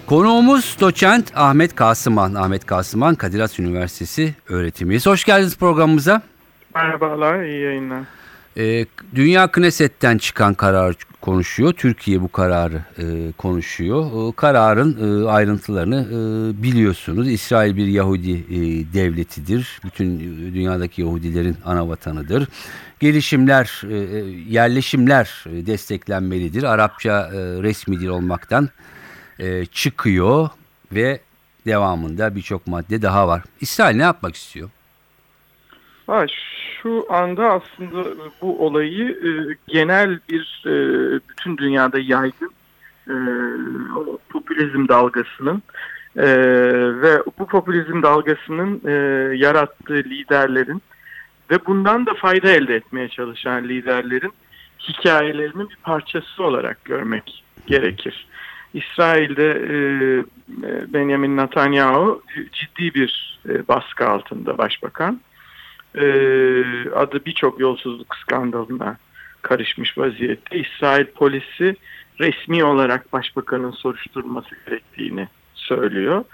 Konuğumuz 0.06 0.76
doçent 0.80 1.32
Ahmet 1.36 1.74
Kasıman. 1.74 2.34
Ahmet 2.34 2.66
Kasıman 2.66 3.14
Kadir 3.14 3.40
Has 3.40 3.58
Üniversitesi 3.58 4.34
öğretim 4.48 4.90
üyesi. 4.90 5.10
Hoş 5.10 5.24
geldiniz 5.24 5.58
programımıza. 5.58 6.22
Merhabalar, 6.74 7.42
iyi 7.42 7.60
yayınlar. 7.62 8.00
Ee, 8.56 8.86
Dünya 9.14 9.50
Knesset'ten 9.50 10.18
çıkan 10.18 10.54
karar 10.54 10.94
konuşuyor. 11.20 11.72
Türkiye 11.72 12.22
bu 12.22 12.28
kararı 12.28 12.82
e, 12.98 13.32
konuşuyor. 13.38 14.10
O 14.12 14.32
kararın 14.32 15.24
e, 15.24 15.28
ayrıntılarını 15.28 16.06
e, 16.10 16.62
biliyorsunuz. 16.62 17.28
İsrail 17.28 17.76
bir 17.76 17.86
Yahudi 17.86 18.32
e, 18.32 18.58
devletidir. 18.94 19.80
Bütün 19.84 20.20
dünyadaki 20.54 21.02
Yahudilerin 21.02 21.56
ana 21.64 21.88
vatanıdır. 21.88 22.48
Gelişimler, 23.00 23.82
e, 23.90 23.96
e, 23.96 24.18
yerleşimler 24.48 25.44
e, 25.46 25.66
desteklenmelidir. 25.66 26.62
Arapça 26.62 27.30
e, 27.32 27.38
resmi 27.62 28.00
dil 28.00 28.06
olmaktan 28.06 28.68
e, 29.38 29.66
çıkıyor 29.66 30.48
ve 30.92 31.20
devamında 31.66 32.36
birçok 32.36 32.66
madde 32.66 33.02
daha 33.02 33.28
var. 33.28 33.42
İsrail 33.60 33.96
ne 33.96 34.02
yapmak 34.02 34.36
istiyor? 34.36 34.70
Ha, 36.06 36.26
şu 36.82 37.06
anda 37.08 37.52
aslında 37.52 38.04
bu 38.40 38.66
olayı 38.66 39.08
e, 39.10 39.30
genel 39.66 40.18
bir 40.28 40.64
e, 40.66 40.74
bütün 41.28 41.56
dünyada 41.56 41.98
yaygın 41.98 42.50
e, 43.08 43.14
popülizm 44.28 44.88
dalgasının 44.88 45.62
e, 46.16 46.26
ve 47.02 47.22
bu 47.38 47.46
popülizm 47.46 48.02
dalgasının 48.02 48.80
e, 48.84 48.92
yarattığı 49.36 49.94
liderlerin 49.94 50.82
ve 51.50 51.66
bundan 51.66 52.06
da 52.06 52.14
fayda 52.14 52.50
elde 52.50 52.74
etmeye 52.74 53.08
çalışan 53.08 53.68
liderlerin 53.68 54.32
hikayelerinin 54.88 55.70
bir 55.70 55.76
parçası 55.82 56.44
olarak 56.44 56.84
görmek 56.84 57.44
gerekir. 57.66 58.26
İsrail'de 58.74 59.50
e, 59.50 59.74
e, 60.66 60.92
Benjamin 60.92 61.36
Netanyahu 61.36 62.22
ciddi 62.52 62.94
bir 62.94 63.40
e, 63.48 63.68
baskı 63.68 64.08
altında 64.08 64.58
başbakan. 64.58 65.20
E, 65.94 66.04
adı 66.90 67.24
birçok 67.26 67.60
yolsuzluk 67.60 68.16
skandalına 68.16 68.96
karışmış 69.42 69.98
vaziyette. 69.98 70.58
İsrail 70.58 71.06
polisi 71.06 71.76
resmi 72.20 72.64
olarak 72.64 73.12
başbakanın 73.12 73.70
soruşturulması 73.70 74.48
gerektiğini 74.66 75.28
söylüyor. 75.54 76.24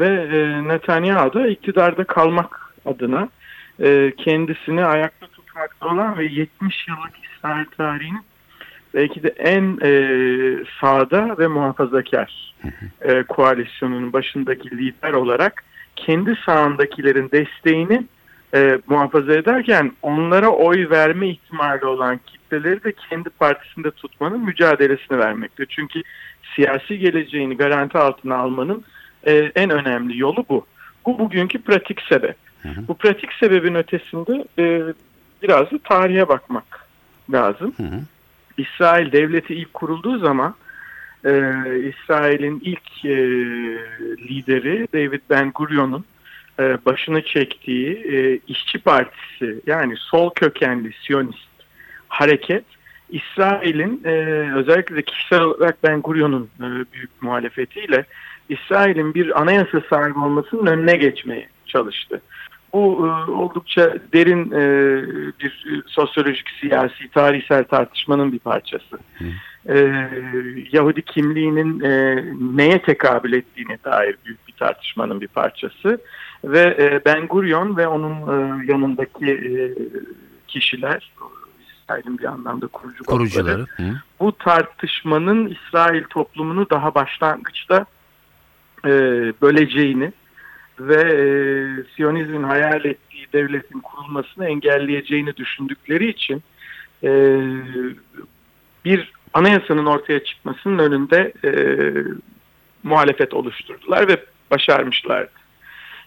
Ve 0.00 0.06
e, 0.06 0.68
Netanyahu 0.68 1.34
da 1.34 1.46
iktidarda 1.46 2.04
kalmak 2.04 2.74
adına 2.84 3.28
e, 3.80 4.12
kendisini 4.16 4.84
ayakta 4.84 5.26
tutmakta 5.26 5.86
olan 5.86 6.18
ve 6.18 6.24
70 6.24 6.88
yıllık 6.88 7.12
İsrail 7.24 7.64
tarihinin 7.64 8.22
belki 8.94 9.22
de 9.22 9.28
en 9.28 9.78
e, 9.82 9.90
sağda 10.80 11.38
ve 11.38 11.46
muhafazakar 11.46 12.54
e, 13.00 13.22
koalisyonunun 13.22 14.12
başındaki 14.12 14.70
lider 14.70 15.12
olarak 15.12 15.64
kendi 15.96 16.36
sağındakilerin 16.46 17.30
desteğini 17.30 18.06
e, 18.54 18.78
muhafaza 18.86 19.34
ederken 19.34 19.92
onlara 20.02 20.48
oy 20.48 20.90
verme 20.90 21.28
ihtimali 21.28 21.84
olan 21.84 22.20
kitleleri 22.26 22.84
de 22.84 22.92
kendi 22.92 23.30
partisinde 23.30 23.90
tutmanın 23.90 24.40
mücadelesini 24.40 25.18
vermekte. 25.18 25.66
Çünkü 25.66 26.02
siyasi 26.56 26.98
geleceğini 26.98 27.56
garanti 27.56 27.98
altına 27.98 28.36
almanın 28.36 28.84
e, 29.26 29.52
en 29.54 29.70
önemli 29.70 30.18
yolu 30.18 30.44
bu. 30.48 30.66
Bu 31.06 31.18
bugünkü 31.18 31.62
pratik 31.62 32.02
sebep. 32.02 32.36
Bu 32.88 32.94
pratik 32.94 33.32
sebebin 33.32 33.74
ötesinde 33.74 34.44
e, 34.58 34.94
biraz 35.42 35.70
da 35.70 35.78
tarihe 35.84 36.28
bakmak 36.28 36.86
lazım. 37.32 37.74
Hı 37.76 37.82
hı. 37.82 38.00
İsrail 38.58 39.12
devleti 39.12 39.54
ilk 39.54 39.74
kurulduğu 39.74 40.18
zaman 40.18 40.54
e, 41.24 41.30
İsrail'in 41.88 42.60
ilk 42.64 43.04
e, 43.04 43.16
lideri 44.28 44.88
David 44.92 45.20
Ben 45.30 45.52
Gurion'un 45.54 46.04
e, 46.60 46.78
başını 46.86 47.22
çektiği 47.22 47.90
e, 47.92 48.38
işçi 48.48 48.78
partisi 48.78 49.60
yani 49.66 49.94
sol 49.96 50.30
kökenli 50.30 50.92
Siyonist 51.06 51.48
hareket 52.08 52.64
İsrail'in 53.10 54.02
e, 54.04 54.10
özellikle 54.54 54.96
de 54.96 55.02
kişisel 55.02 55.40
olarak 55.40 55.82
Ben 55.82 56.00
Gurion'un 56.02 56.50
e, 56.60 56.92
büyük 56.92 57.22
muhalefetiyle 57.22 58.04
İsrail'in 58.48 59.14
bir 59.14 59.40
anayasa 59.40 59.80
sahibi 59.90 60.18
olmasının 60.18 60.66
önüne 60.66 60.96
geçmeye 60.96 61.48
çalıştı. 61.66 62.20
Bu 62.72 62.96
oldukça 63.28 63.94
derin 64.12 64.50
bir 65.40 65.82
sosyolojik, 65.86 66.50
siyasi, 66.60 67.10
tarihsel 67.10 67.64
tartışmanın 67.64 68.32
bir 68.32 68.38
parçası. 68.38 68.98
E, 69.68 70.08
Yahudi 70.72 71.02
kimliğinin 71.02 71.80
e, 71.80 72.24
neye 72.56 72.82
tekabül 72.82 73.32
ettiğine 73.32 73.78
dair 73.84 74.16
büyük 74.24 74.48
bir 74.48 74.52
tartışmanın 74.52 75.20
bir 75.20 75.28
parçası. 75.28 75.98
Ve 76.44 76.60
e, 76.60 77.00
Ben 77.04 77.26
Gurion 77.26 77.76
ve 77.76 77.88
onun 77.88 78.12
e, 78.12 78.66
yanındaki 78.72 79.26
e, 79.26 79.52
kişiler, 80.48 81.12
İsrail'in 81.84 82.18
bir 82.18 82.24
anlamda 82.24 82.66
kurucu 82.66 83.04
Kurucuları. 83.04 83.66
Hı. 83.76 83.82
bu 84.20 84.38
tartışmanın 84.38 85.48
İsrail 85.48 86.04
toplumunu 86.04 86.70
daha 86.70 86.94
başlangıçta 86.94 87.86
e, 88.84 88.90
böleceğini 89.42 90.12
ve 90.80 91.02
e, 91.02 91.24
Siyonizmin 91.96 92.42
hayal 92.42 92.84
ettiği 92.84 93.26
devletin 93.32 93.80
kurulmasını 93.80 94.46
engelleyeceğini 94.46 95.36
düşündükleri 95.36 96.08
için 96.08 96.42
e, 97.02 97.10
bir 98.84 99.12
anayasanın 99.34 99.86
ortaya 99.86 100.24
çıkmasının 100.24 100.78
önünde 100.78 101.32
e, 101.44 101.50
muhalefet 102.82 103.34
oluşturdular 103.34 104.08
ve 104.08 104.16
başarmışlardı. 104.50 105.30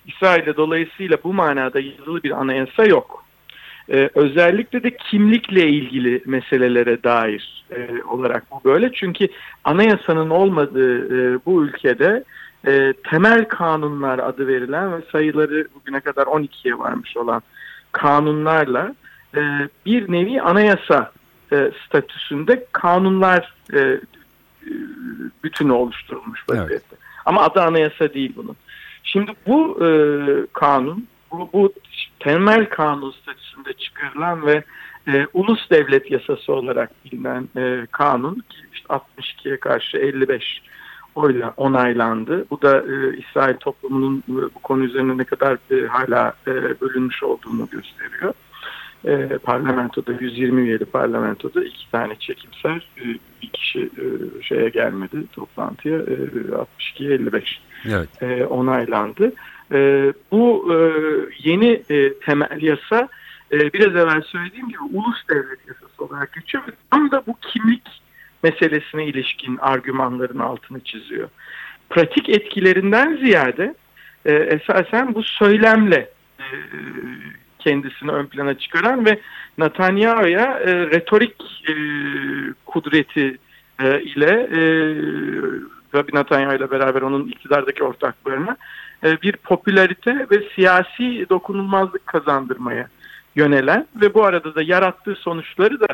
İsrail'de 0.08 0.58
dolayısıyla 0.58 1.18
bu 1.24 1.34
manada 1.34 1.80
yazılı 1.80 2.24
bir 2.24 2.32
anayasa 2.32 2.86
yok. 2.86 3.28
Ee, 3.90 4.10
özellikle 4.16 4.84
de 4.84 4.98
kimlikle 4.98 5.68
ilgili 5.68 6.24
meselelere 6.26 7.04
dair 7.04 7.66
e, 7.72 8.04
olarak 8.04 8.44
bu 8.52 8.62
böyle. 8.64 8.92
Çünkü 8.94 9.28
anayasanın 9.64 10.30
olmadığı 10.30 11.06
e, 11.06 11.40
bu 11.46 11.64
ülkede 11.64 12.24
e, 12.68 12.94
temel 13.10 13.46
kanunlar 13.46 14.20
adı 14.20 14.48
verilen 14.48 14.94
ve 14.94 15.02
sayıları 15.12 15.68
bugüne 15.76 16.00
kadar 16.00 16.26
12'ye 16.26 16.80
varmış 16.80 17.18
olan 17.18 17.42
kanunlarla 17.92 18.96
e, 19.36 19.42
bir 19.86 20.12
nevi 20.12 20.42
anayasa 20.42 21.12
e, 21.51 21.72
statüsünde 21.86 22.66
kanunlar 22.72 23.54
e, 23.74 23.80
e, 23.80 24.00
bütünü 25.44 25.72
oluşturulmuş 25.72 26.50
vaziyette. 26.50 26.74
Evet. 26.74 27.01
Ama 27.25 27.44
adı 27.44 27.62
anayasa 27.62 28.13
değil 28.13 28.34
bunun. 28.36 28.56
Şimdi 29.04 29.32
bu 29.48 29.86
e, 29.86 29.89
kanun, 30.54 31.08
bu, 31.32 31.50
bu 31.54 31.74
temel 32.20 32.70
kanun 32.70 33.12
statüsünde 33.12 33.74
çıkarılan 33.74 34.46
ve 34.46 34.63
e, 35.08 35.27
ulus 35.34 35.70
devlet 35.70 36.12
yasası 36.12 36.54
olarak 36.54 36.92
bilinen 37.06 37.50
e, 37.58 37.88
kanun 37.92 38.44
işte 38.74 38.88
62'ye 38.88 39.60
karşı 39.60 39.98
55 39.98 40.62
oyla 41.16 41.54
onaylandı. 41.58 42.46
Bu 42.50 42.62
da 42.62 42.77
e, 42.77 43.18
İsrail 43.18 43.58
toplumunun 43.58 44.24
e, 44.30 44.42
bu 44.56 44.60
konu 44.63 44.84
üzerine 44.84 45.18
ne 45.18 45.24
kadar 45.24 45.58
e, 45.72 45.88
hala 45.88 46.34
e, 46.48 46.82
bölünmüş 46.82 47.24
olduğunu 47.24 47.70
gösteriyor. 47.70 48.34
E, 49.08 49.38
parlamentoda 49.38 50.12
120 50.20 50.62
üyeli 50.62 50.86
parlamentoda 50.86 51.64
iki 51.64 51.92
tane 51.92 52.16
çekimser 52.20 52.90
e, 52.98 53.04
bir 53.42 53.50
kişi 53.50 53.80
e, 53.80 54.04
şeye 54.44 54.70
gelmedi 54.70 55.18
toplantıya 55.32 55.98
e, 55.98 56.16
62'ye 56.80 57.14
55 57.14 57.62
evet. 57.86 58.10
e, 58.22 58.46
onaylandı. 58.46 59.34
E, 59.72 60.14
bu 60.32 60.74
e, 60.74 60.78
yeni 61.40 61.84
e, 61.90 62.14
temel 62.14 62.62
yasa 62.62 63.08
e, 63.52 63.74
biraz 63.74 63.96
evvel 63.96 64.22
söylediğim 64.22 64.68
gibi 64.68 64.84
ulus 64.94 65.28
devlet 65.30 65.60
yasası 65.68 66.06
olarak 66.06 66.34
geçiyor 66.34 66.64
tam 66.92 67.12
da 67.12 67.24
bu 67.28 67.36
kimlik 67.42 68.02
meselesine 68.44 69.06
ilişkin 69.06 69.58
argümanların 69.58 70.40
altını 70.40 70.80
çiziyor. 70.80 71.30
Pratik 71.90 72.30
etkilerinden 72.30 73.18
ziyade 73.18 73.76
e, 74.26 74.34
esasen 74.34 75.16
bu 75.16 75.24
söylemle 75.24 76.10
e, 76.40 76.46
kendisini 77.68 78.12
ön 78.12 78.26
plana 78.26 78.58
çıkaran 78.58 79.06
ve 79.06 79.20
Netanyahu'ya 79.58 80.60
e, 80.66 80.74
retorik 80.76 81.36
e, 81.70 81.74
kudreti 82.66 83.38
e, 83.84 84.02
ile 84.02 84.32
e, 84.58 84.62
tabii 85.92 86.16
Netanyahu 86.16 86.56
ile 86.56 86.72
beraber 86.72 87.02
onun 87.02 87.28
iktidardaki 87.28 87.84
ortaklarına 87.84 88.58
e, 89.04 89.22
bir 89.22 89.32
popülarite 89.32 90.28
ve 90.32 90.50
siyasi 90.56 91.26
dokunulmazlık 91.30 92.08
kazandırmaya 92.08 92.88
yönelen 93.36 93.88
ve 94.02 94.14
bu 94.14 94.24
arada 94.24 94.56
da 94.56 94.62
yarattığı 94.62 95.16
sonuçları 95.16 95.80
da 95.80 95.88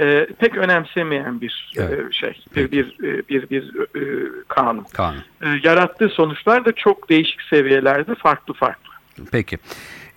e, 0.00 0.26
pek 0.38 0.56
önemsemeyen 0.56 1.40
bir 1.40 1.72
e, 1.76 1.82
evet. 1.82 2.00
e, 2.08 2.12
şey, 2.12 2.44
bir 2.56 2.70
bir 2.70 2.98
bir, 2.98 3.28
bir, 3.28 3.50
bir 3.50 3.74
e, 3.96 4.28
kanun. 4.48 4.84
kanun. 4.84 5.22
E, 5.42 5.48
yarattığı 5.62 6.08
sonuçlar 6.08 6.64
da 6.64 6.72
çok 6.72 7.10
değişik 7.10 7.42
seviyelerde, 7.42 8.14
farklı 8.14 8.54
farklı. 8.54 8.92
Peki. 9.32 9.58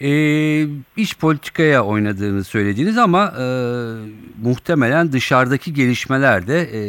E, 0.02 0.68
iş 0.98 1.18
politikaya 1.18 1.84
oynadığını 1.84 2.44
söylediniz 2.44 2.98
ama 2.98 3.34
e, 3.40 3.46
muhtemelen 4.42 5.12
dışarıdaki 5.12 5.74
gelişmeler 5.74 6.48
de 6.48 6.62
e, 6.62 6.82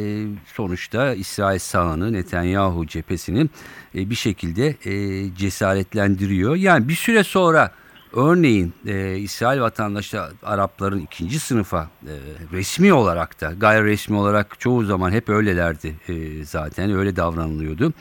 sonuçta 0.55 1.15
İsrail 1.15 1.59
sağını 1.59 2.13
Netanyahu 2.13 2.87
cephesini 2.87 3.49
e, 3.95 4.11
bir 4.11 4.15
şekilde 4.15 4.77
e, 4.85 5.35
cesaretlendiriyor. 5.35 6.57
Yani 6.57 6.89
bir 6.89 6.95
süre 6.95 7.25
sonra 7.25 7.71
Örneğin 8.17 8.73
e, 8.87 9.17
İsrail 9.17 9.61
vatandaşı 9.61 10.21
Arapların 10.43 11.01
ikinci 11.01 11.39
sınıfa 11.39 11.91
e, 12.03 12.15
resmi 12.53 12.93
olarak 12.93 13.41
da 13.41 13.53
gayri 13.57 13.85
resmi 13.85 14.17
olarak 14.17 14.61
çoğu 14.61 14.85
zaman 14.85 15.13
hep 15.13 15.29
öylelerdi 15.29 15.95
e, 16.09 16.45
zaten 16.45 16.91
öyle 16.93 17.17
davranılıyordu. 17.17 17.93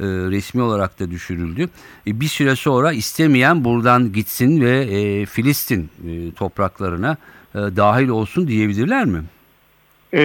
E, 0.00 0.04
resmi 0.04 0.62
olarak 0.62 1.00
da 1.00 1.10
düşürüldü. 1.10 1.68
E, 2.06 2.20
bir 2.20 2.26
süre 2.26 2.56
sonra 2.56 2.92
istemeyen 2.92 3.64
buradan 3.64 4.12
gitsin 4.12 4.60
ve 4.60 4.78
e, 4.78 5.26
Filistin 5.26 5.90
e, 6.08 6.32
topraklarına 6.34 7.16
e, 7.54 7.58
dahil 7.58 8.08
olsun 8.08 8.48
diyebilirler 8.48 9.04
mi? 9.04 9.22
E, 10.14 10.22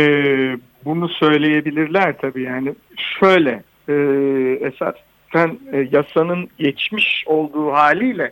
bunu 0.86 1.10
söyleyebilirler 1.10 2.18
tabii 2.18 2.42
yani 2.42 2.76
şöyle 3.20 3.64
e, 3.90 3.94
esas 4.62 4.96
sen 5.34 5.60
e, 5.72 5.88
yasanın 5.92 6.50
geçmiş 6.58 7.24
olduğu 7.26 7.72
haliyle 7.72 8.32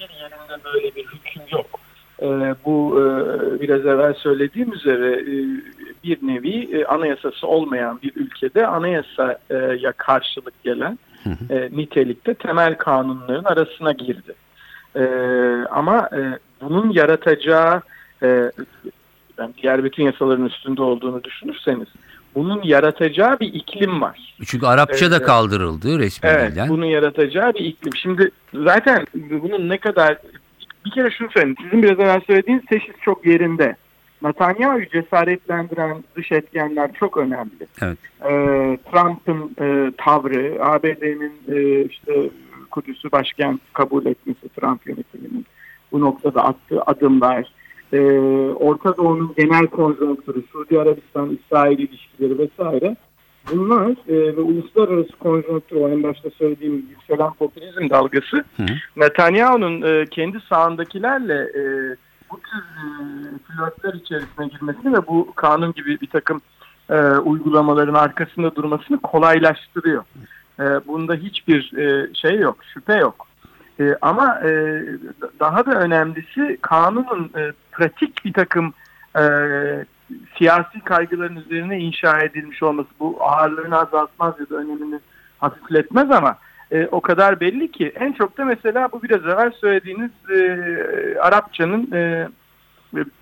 hiçbir 0.00 0.14
yerinde 0.14 0.64
böyle 0.64 0.94
bir 0.94 1.04
hüküm 1.04 1.42
yok. 1.50 1.80
E, 2.22 2.26
bu 2.64 3.00
e, 3.00 3.04
biraz 3.60 3.86
evvel 3.86 4.14
söylediğim 4.14 4.72
üzere 4.72 5.12
e, 5.20 5.34
bir 6.04 6.18
nevi 6.22 6.76
e, 6.76 6.84
anayasası 6.84 7.46
olmayan 7.46 8.00
bir 8.02 8.12
ülkede 8.16 8.66
anayasaya 8.66 9.92
karşılık 9.96 10.62
gelen 10.62 10.98
e, 11.50 11.68
nitelikte 11.72 12.34
temel 12.34 12.74
kanunların 12.74 13.44
arasına 13.44 13.92
girdi. 13.92 14.34
E, 14.96 15.04
ama 15.70 16.08
e, 16.12 16.38
bunun 16.60 16.90
yaratacağı 16.90 17.82
e, 18.22 18.50
yani 19.38 19.54
diğer 19.62 19.84
bütün 19.84 20.04
yasaların 20.04 20.46
üstünde 20.46 20.82
olduğunu 20.82 21.24
düşünürseniz 21.24 21.88
bunun 22.36 22.62
yaratacağı 22.62 23.40
bir 23.40 23.54
iklim 23.54 24.00
var. 24.00 24.34
Çünkü 24.46 24.66
Arapça 24.66 25.10
da 25.10 25.22
kaldırıldı 25.22 25.98
resmi 25.98 26.28
Evet, 26.28 26.52
dilden. 26.52 26.68
bunun 26.68 26.86
yaratacağı 26.86 27.54
bir 27.54 27.64
iklim. 27.64 27.96
Şimdi 27.96 28.30
zaten 28.54 29.06
bunun 29.14 29.68
ne 29.68 29.78
kadar 29.78 30.18
bir 30.84 30.90
kere 30.90 31.10
şunu 31.10 31.30
söyleyeyim. 31.30 31.56
Sizin 31.62 31.82
biraz 31.82 32.00
evvel 32.00 32.20
söylediğiniz 32.26 32.64
teşhis 32.64 32.94
çok 33.00 33.26
yerinde. 33.26 33.76
Netanyahu'yu 34.22 34.88
cesaretlendiren 34.88 36.04
dış 36.16 36.32
etkenler 36.32 36.90
çok 36.92 37.16
önemli. 37.16 37.66
Evet. 37.82 37.98
Ee, 38.24 38.78
Trump'ın 38.90 39.56
e, 39.60 39.92
tavrı, 39.98 40.56
ABD'nin 40.60 41.32
e, 41.48 41.84
işte 41.84 42.30
Kudüs'ü 42.70 43.12
başkent 43.12 43.60
kabul 43.72 44.06
etmesi 44.06 44.48
Trump 44.48 44.86
yönetiminin 44.86 45.46
bu 45.92 46.00
noktada 46.00 46.44
attığı 46.44 46.82
adımlar, 46.82 47.52
e, 47.92 48.00
Orta 48.50 48.96
Doğu'nun 48.96 49.34
genel 49.36 49.66
konjonktürü, 49.66 50.42
Suudi 50.52 50.80
Arabistan, 50.80 51.38
İsrail 51.42 51.78
ilişkileri 51.78 52.38
vesaire 52.38 52.96
bunlar 53.52 53.90
e, 53.90 54.36
ve 54.36 54.40
uluslararası 54.40 55.16
konjonktür 55.18 55.76
o 55.76 55.88
en 55.88 56.02
başta 56.02 56.30
söylediğim 56.30 56.86
yükselen 56.90 57.32
popülizm 57.32 57.90
dalgası. 57.90 58.44
Netanyahu'nun 58.96 59.82
e, 59.82 60.06
kendi 60.06 60.40
sağındakilerle 60.40 61.34
e, 61.34 61.62
bu 62.30 62.40
tür 62.40 62.58
e, 62.58 62.84
flörtler 63.46 63.94
içerisine 63.94 64.46
girmesini 64.46 64.92
ve 64.92 65.06
bu 65.06 65.32
kanun 65.34 65.72
gibi 65.72 66.00
bir 66.00 66.06
takım 66.06 66.40
e, 66.90 66.96
uygulamaların 67.00 67.94
arkasında 67.94 68.54
durmasını 68.54 68.98
kolaylaştırıyor. 68.98 70.04
E, 70.60 70.64
bunda 70.86 71.14
hiçbir 71.14 71.76
e, 71.78 72.14
şey 72.14 72.38
yok, 72.38 72.56
şüphe 72.74 72.94
yok. 72.94 73.25
E, 73.80 73.96
ama 74.00 74.40
e, 74.44 74.82
daha 75.40 75.66
da 75.66 75.80
önemlisi 75.80 76.58
kanunun 76.62 77.30
e, 77.36 77.52
pratik 77.72 78.24
bir 78.24 78.32
takım 78.32 78.74
e, 79.18 79.24
siyasi 80.38 80.80
kaygıların 80.80 81.36
üzerine 81.36 81.78
inşa 81.78 82.20
edilmiş 82.20 82.62
olması 82.62 82.88
bu 83.00 83.16
ağırlığını 83.20 83.78
azaltmaz 83.78 84.34
ya 84.40 84.50
da 84.50 84.56
önemini 84.56 85.00
hafifletmez 85.38 86.10
ama 86.10 86.38
e, 86.70 86.86
o 86.86 87.00
kadar 87.00 87.40
belli 87.40 87.70
ki 87.70 87.92
en 87.94 88.12
çok 88.12 88.38
da 88.38 88.44
mesela 88.44 88.88
bu 88.92 89.02
biraz 89.02 89.24
evvel 89.24 89.50
söylediğiniz 89.50 90.10
e, 90.30 91.18
Arapçanın 91.20 91.92
e, 91.92 92.28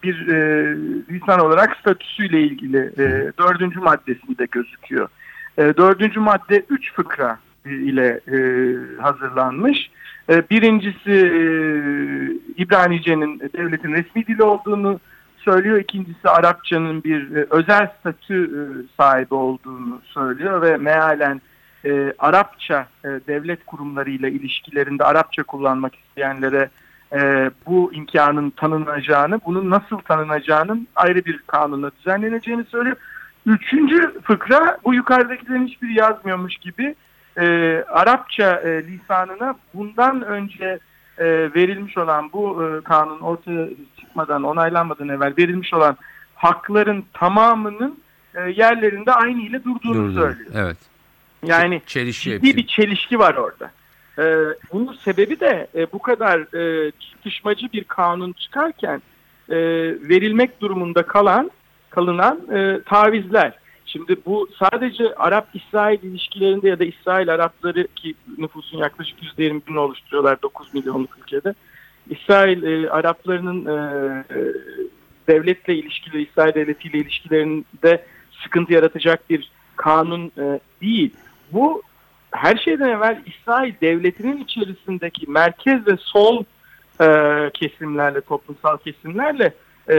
bir 0.03 0.29
e, 0.29 0.77
lisan 1.11 1.41
olarak 1.41 1.77
statüsüyle 1.77 2.41
ilgili 2.41 2.93
e, 2.99 3.33
dördüncü 3.39 3.81
maddesinde 3.81 4.47
gözüküyor. 4.47 5.09
E, 5.59 5.63
dördüncü 5.63 6.21
madde 6.21 6.65
üç 6.71 6.93
fıkra 6.93 7.39
ile 7.65 8.21
e, 8.29 8.39
hazırlanmış. 9.03 9.91
E, 10.31 10.51
birincisi 10.51 11.11
e, 11.11 11.43
İbranice'nin 12.63 13.41
devletin 13.41 13.93
resmi 13.93 14.27
dili 14.27 14.43
olduğunu 14.43 15.01
söylüyor. 15.37 15.81
İkincisi 15.81 16.29
Arapçanın 16.29 17.05
bir 17.05 17.37
e, 17.37 17.47
özel 17.51 17.91
statü 18.01 18.45
e, 18.45 18.61
sahibi 18.97 19.35
olduğunu 19.35 20.01
söylüyor 20.05 20.63
ve 20.63 20.77
mealen 20.77 21.41
Arapça 22.19 22.87
e, 23.05 23.09
devlet 23.09 23.67
kurumlarıyla 23.67 24.29
ilişkilerinde 24.29 25.05
Arapça 25.05 25.43
kullanmak 25.43 25.95
isteyenlere 25.95 26.69
bu 27.67 27.93
imkanın 27.93 28.51
tanınacağını, 28.51 29.41
bunun 29.47 29.71
nasıl 29.71 29.99
tanınacağının 29.99 30.89
ayrı 30.97 31.25
bir 31.25 31.39
kanunla 31.39 31.91
düzenleneceğini 31.99 32.65
söylüyor. 32.65 32.97
Üçüncü 33.47 34.21
fıkra 34.23 34.79
bu 34.85 34.95
yukarıdakilerin 34.95 35.67
hiçbiri 35.67 35.95
yazmıyormuş 35.95 36.57
gibi 36.57 36.95
e, 37.39 37.45
Arapça 37.89 38.61
e, 38.61 38.87
lisanına 38.87 39.55
bundan 39.75 40.23
önce 40.23 40.79
e, 41.19 41.25
verilmiş 41.55 41.99
olan 41.99 42.33
bu 42.33 42.65
e, 42.65 42.81
kanun 42.85 43.21
ortaya 43.21 43.69
çıkmadan 44.01 44.43
onaylanmadan 44.43 45.09
evvel 45.09 45.35
verilmiş 45.39 45.75
olan 45.75 45.97
hakların 46.35 47.05
tamamının 47.13 48.01
e, 48.35 48.41
yerlerinde 48.41 49.13
aynı 49.13 49.43
ile 49.43 49.65
durduğunu 49.65 49.95
Durdu. 49.95 50.21
söylüyor. 50.21 50.51
Evet. 50.55 50.77
Yani 51.43 51.83
Çelişiyor 51.87 52.41
ciddi 52.41 52.57
bir 52.57 52.67
çelişki 52.67 53.19
var 53.19 53.35
orada. 53.35 53.71
Ee, 54.19 54.23
bunun 54.73 54.93
sebebi 54.93 55.41
de 55.41 55.67
e, 55.75 55.93
bu 55.93 55.99
kadar 55.99 56.57
e, 56.59 56.93
çatışmacı 57.01 57.73
bir 57.73 57.85
kanun 57.85 58.33
çıkarken 58.33 59.03
e, 59.49 59.57
verilmek 60.09 60.61
durumunda 60.61 61.03
kalan 61.03 61.51
kalınan 61.91 62.41
e, 62.53 62.83
tavizler. 62.83 63.53
Şimdi 63.95 64.17
bu 64.27 64.49
sadece 64.59 65.15
Arap-İsrail 65.15 66.03
ilişkilerinde 66.03 66.69
ya 66.69 66.79
da 66.79 66.85
İsrail 66.85 67.35
Arapları 67.35 67.87
ki 67.87 68.15
nüfusun 68.39 68.79
yaklaşık 68.79 69.23
%20'ini 69.23 69.79
oluşturuyorlar 69.79 70.43
9 70.43 70.75
milyonluk 70.75 71.19
ülkede. 71.19 71.55
İsrail 72.11 72.63
e, 72.63 72.91
Araplarının 72.91 73.67
e, 73.67 74.25
e, 74.31 74.39
devletle 75.29 75.75
ilişkili, 75.75 76.23
İsrail 76.23 76.55
devletiyle 76.55 76.99
ilişkilerinde 76.99 78.05
sıkıntı 78.43 78.73
yaratacak 78.73 79.31
bir 79.31 79.51
kanun 79.77 80.33
e, 80.39 80.61
değil. 80.81 81.15
Bu 81.53 81.83
her 82.31 82.57
şeyden 82.57 82.89
evvel 82.89 83.23
İsrail 83.27 83.75
devletinin 83.81 84.45
içerisindeki 84.45 85.31
merkez 85.31 85.87
ve 85.87 85.97
sol 86.01 86.45
e, 87.01 87.07
kesimlerle, 87.55 88.21
toplumsal 88.21 88.77
kesimlerle 88.77 89.55
e, 89.91 89.97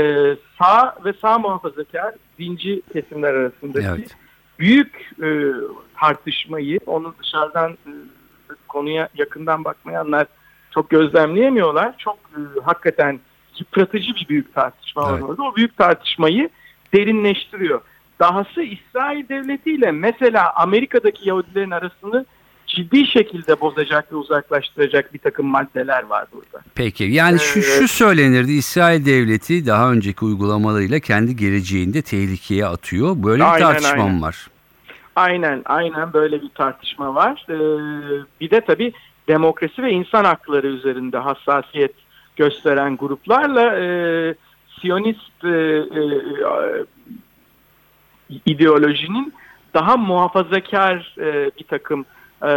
sağ 0.60 0.96
ve 1.06 1.14
sağ 1.22 1.40
muhafazakar 1.40 2.14
dinci 2.40 2.82
kesimler 2.94 3.34
arasındaki 3.34 3.88
Evet. 3.88 4.16
büyük 4.60 5.12
e, 5.24 5.28
tartışmayı, 6.00 6.80
onu 6.86 7.16
dışarıdan 7.24 7.72
e, 7.72 7.92
konuya 8.68 9.10
yakından 9.16 9.64
bakmayanlar 9.64 10.28
çok 10.72 10.90
gözlemleyemiyorlar. 10.90 11.98
Çok 11.98 12.18
e, 12.18 12.40
hakikaten 12.64 13.20
yıpratıcı 13.60 14.16
bir 14.16 14.28
büyük 14.30 14.54
tartışma 14.54 15.04
var 15.04 15.14
Evet. 15.14 15.24
orada. 15.24 15.44
O 15.44 15.56
büyük 15.56 15.78
tartışmayı 15.78 16.50
derinleştiriyor. 16.94 17.82
Dahası 18.20 18.62
İsrail 18.62 19.30
Devleti 19.30 19.72
ile 19.72 19.92
mesela 19.92 20.54
Amerika'daki 20.56 21.30
Yahudilerin 21.30 21.72
arasını 21.72 22.26
ciddi 22.76 23.08
şekilde 23.08 23.62
bozacak 23.62 24.12
ve 24.12 24.16
uzaklaştıracak 24.16 25.14
bir 25.14 25.20
takım 25.20 25.46
maddeler 25.46 26.04
var 26.04 26.26
burada. 26.34 26.64
Peki 26.76 27.04
yani 27.04 27.40
şu, 27.40 27.62
şu 27.62 27.80
Evet. 27.80 27.92
söylenirdi 27.92 28.52
İsrail 28.52 29.06
devleti 29.06 29.68
daha 29.68 29.92
önceki 29.92 30.26
uygulamalarıyla 30.26 31.00
kendi 31.00 31.36
geleceğinde 31.36 32.02
tehlikeye 32.02 32.66
atıyor. 32.66 33.16
Böyle 33.24 33.44
bir 33.44 33.54
Aynen, 33.54 33.68
tartışma 33.68 34.04
aynen. 34.04 34.16
mı 34.16 34.22
var? 34.22 34.48
Aynen, 35.16 35.62
aynen 35.66 36.14
böyle 36.14 36.42
bir 36.42 36.50
tartışma 36.50 37.16
var. 37.16 37.46
Ee, 37.50 37.56
bir 38.42 38.50
de 38.50 38.62
tabii 38.62 38.94
demokrasi 39.28 39.84
ve 39.84 39.92
insan 39.92 40.24
hakları 40.26 40.68
üzerinde 40.68 41.18
hassasiyet 41.18 41.94
gösteren 42.36 42.98
gruplarla 42.98 43.80
e, 43.80 43.86
Siyonist 44.82 45.44
e, 45.44 45.48
e, 45.48 45.52
e, 45.52 46.86
ideolojinin 48.46 49.34
daha 49.74 49.98
muhafazakar 49.98 51.16
e, 51.18 51.52
bir 51.60 51.64
takım 51.64 52.06
e, 52.44 52.54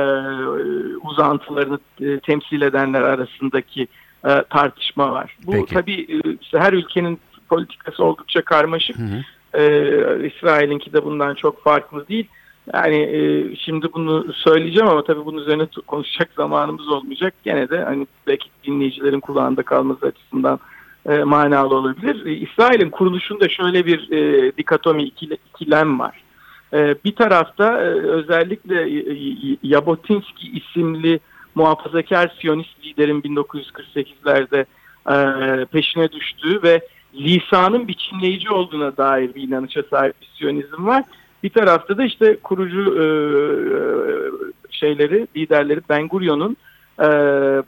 uzantılarını 0.97 1.79
e, 2.01 2.19
temsil 2.21 2.63
edenler 2.63 3.03
arasındaki 3.03 3.89
e, 4.25 4.43
tartışma 4.51 5.13
var. 5.13 5.37
Bu 5.47 5.53
Peki. 5.53 5.75
tabii 5.75 6.01
e, 6.01 6.37
işte 6.41 6.59
her 6.59 6.73
ülkenin 6.73 7.21
politikası 7.49 8.05
oldukça 8.05 8.43
karmaşık. 8.43 8.99
Hı 8.99 9.03
hı. 9.03 9.25
Ee, 9.55 10.27
İsrail'inki 10.27 10.93
de 10.93 11.05
bundan 11.05 11.35
çok 11.35 11.65
farklı 11.65 12.09
değil. 12.09 12.29
Yani 12.75 12.97
e, 12.97 13.57
şimdi 13.57 13.93
bunu 13.93 14.33
söyleyeceğim 14.33 14.89
ama 14.89 15.05
tabii 15.05 15.27
bunun 15.27 15.43
üzerine 15.43 15.67
konuşacak 15.87 16.29
zamanımız 16.37 16.89
olmayacak. 16.89 17.35
Gene 17.45 17.69
de 17.71 17.85
hani 17.85 18.07
belki 18.27 18.49
dinleyicilerin 18.65 19.21
kulağında 19.21 19.63
kalması 19.63 20.07
açısından 20.07 20.61
e, 21.09 21.19
manalı 21.19 21.75
olabilir. 21.75 22.27
E, 22.27 22.33
İsrail'in 22.33 22.91
kuruluşunda 22.91 23.49
şöyle 23.49 23.87
bir 23.87 24.11
e, 24.13 24.53
dikotomi, 24.57 25.03
ikile, 25.03 25.37
ikilem 25.55 25.99
var. 25.99 26.23
E, 26.73 26.95
bir 27.05 27.15
tarafta 27.15 27.79
e, 27.81 27.87
özellikle 27.89 28.83
e, 28.83 29.13
y- 29.15 29.57
Jabotinsky 29.65 30.59
isimli 30.59 31.21
muhafazakar 31.55 32.33
Siyonist 32.41 32.85
liderin 32.85 33.23
1948'lerde 33.23 34.65
e, 35.11 35.65
peşine 35.65 36.13
düştüğü 36.13 36.63
ve 36.63 36.81
lisanın 37.15 37.89
biçimleyici 37.89 38.51
olduğuna 38.51 38.97
dair 38.97 39.35
bir 39.35 39.43
inanışa 39.43 39.83
sahip 39.91 40.15
bir 40.21 40.29
Siyonizm 40.39 40.87
var. 40.87 41.05
Bir 41.43 41.51
tarafta 41.51 41.99
da 41.99 42.05
işte 42.05 42.37
kurucu 42.37 42.81
e, 42.81 43.05
şeyleri, 44.71 45.27
liderleri 45.37 45.81
Ben 45.89 46.09
Gurion'un 46.09 46.57
e, 47.01 47.07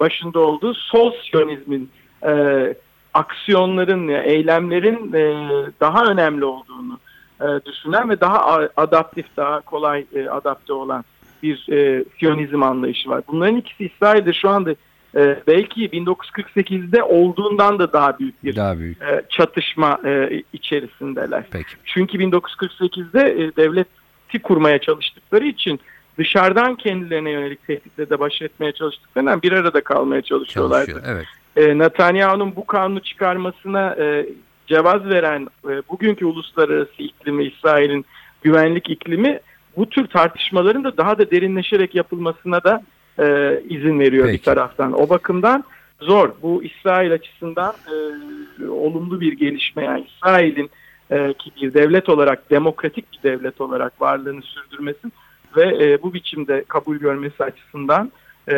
başında 0.00 0.40
olduğu 0.40 0.74
sol 0.74 1.12
Siyonizmin 1.30 1.90
e, 2.26 2.74
aksiyonların, 3.14 4.08
eylemlerin 4.08 5.12
e, 5.12 5.46
daha 5.80 6.04
önemli 6.04 6.44
olduğunu 6.44 6.98
e, 7.40 7.64
düşünen 7.66 8.10
ve 8.10 8.20
daha 8.20 8.60
adaptif, 8.76 9.26
daha 9.36 9.60
kolay 9.60 10.06
e, 10.14 10.28
adapte 10.28 10.72
olan 10.72 11.04
bir 11.42 11.66
e, 11.72 12.04
Siyonizm 12.18 12.62
anlayışı 12.62 13.08
var. 13.10 13.22
Bunların 13.28 13.56
ikisi 13.56 13.84
İsrail'de 13.84 14.32
şu 14.32 14.48
anda 14.48 14.70
e, 15.16 15.38
belki 15.46 15.88
1948'de 15.88 17.02
olduğundan 17.02 17.78
da 17.78 17.92
daha 17.92 18.18
büyük 18.18 18.44
bir 18.44 18.56
Daha 18.56 18.78
büyük. 18.78 19.02
e, 19.02 19.22
çatışma 19.28 19.98
e, 20.04 20.42
içerisindeler. 20.52 21.44
Peki. 21.50 21.68
Çünkü 21.84 22.18
1948'de 22.18 23.44
e, 23.44 23.56
devleti 23.56 24.38
kurmaya 24.42 24.78
çalıştıkları 24.78 25.46
için 25.46 25.80
dışarıdan 26.18 26.74
kendilerine 26.74 27.30
yönelik 27.30 27.66
tehditle 27.66 28.10
de 28.10 28.20
baş 28.20 28.42
etmeye 28.42 28.72
çalıştıklarından 28.72 29.42
bir 29.42 29.52
arada 29.52 29.84
kalmaya 29.84 30.22
çalışıyorlardı. 30.22 30.90
Çalışıyor. 30.92 31.14
Evet. 31.16 31.26
E, 31.68 31.78
Netanyahu'nun 31.78 32.56
bu 32.56 32.66
kanunu 32.66 33.00
çıkarmasına 33.00 33.96
e, 33.98 34.26
cevaz 34.70 35.04
veren 35.04 35.46
e, 35.68 35.82
bugünkü 35.88 36.24
uluslararası 36.24 37.02
iklimi, 37.02 37.44
İsrail'in 37.44 38.04
güvenlik 38.42 38.90
iklimi 38.90 39.40
bu 39.76 39.88
tür 39.88 40.06
tartışmaların 40.06 40.84
da 40.84 40.96
daha 40.96 41.18
da 41.18 41.30
derinleşerek 41.30 41.94
yapılmasına 41.94 42.64
da 42.64 42.82
e, 43.18 43.24
izin 43.68 44.00
veriyor 44.00 44.26
Peki. 44.26 44.38
bir 44.38 44.44
taraftan. 44.44 45.00
O 45.00 45.08
bakımdan 45.08 45.64
zor. 46.00 46.30
Bu 46.42 46.64
İsrail 46.64 47.12
açısından 47.12 47.74
e, 47.88 48.64
olumlu 48.66 49.20
bir 49.20 49.32
gelişme. 49.32 49.84
Yani 49.84 50.06
İsrail'in 50.16 50.70
e, 51.10 51.32
ki 51.32 51.50
bir 51.62 51.74
devlet 51.74 52.08
olarak, 52.08 52.50
demokratik 52.50 53.04
bir 53.12 53.30
devlet 53.30 53.60
olarak 53.60 54.00
varlığını 54.00 54.42
sürdürmesi 54.42 55.08
ve 55.56 55.84
e, 55.84 56.02
bu 56.02 56.14
biçimde 56.14 56.64
kabul 56.68 56.96
görmesi 56.96 57.44
açısından 57.44 58.12
e, 58.48 58.56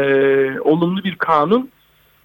olumlu 0.61 1.05
bir 1.05 1.17
kanun 1.17 1.71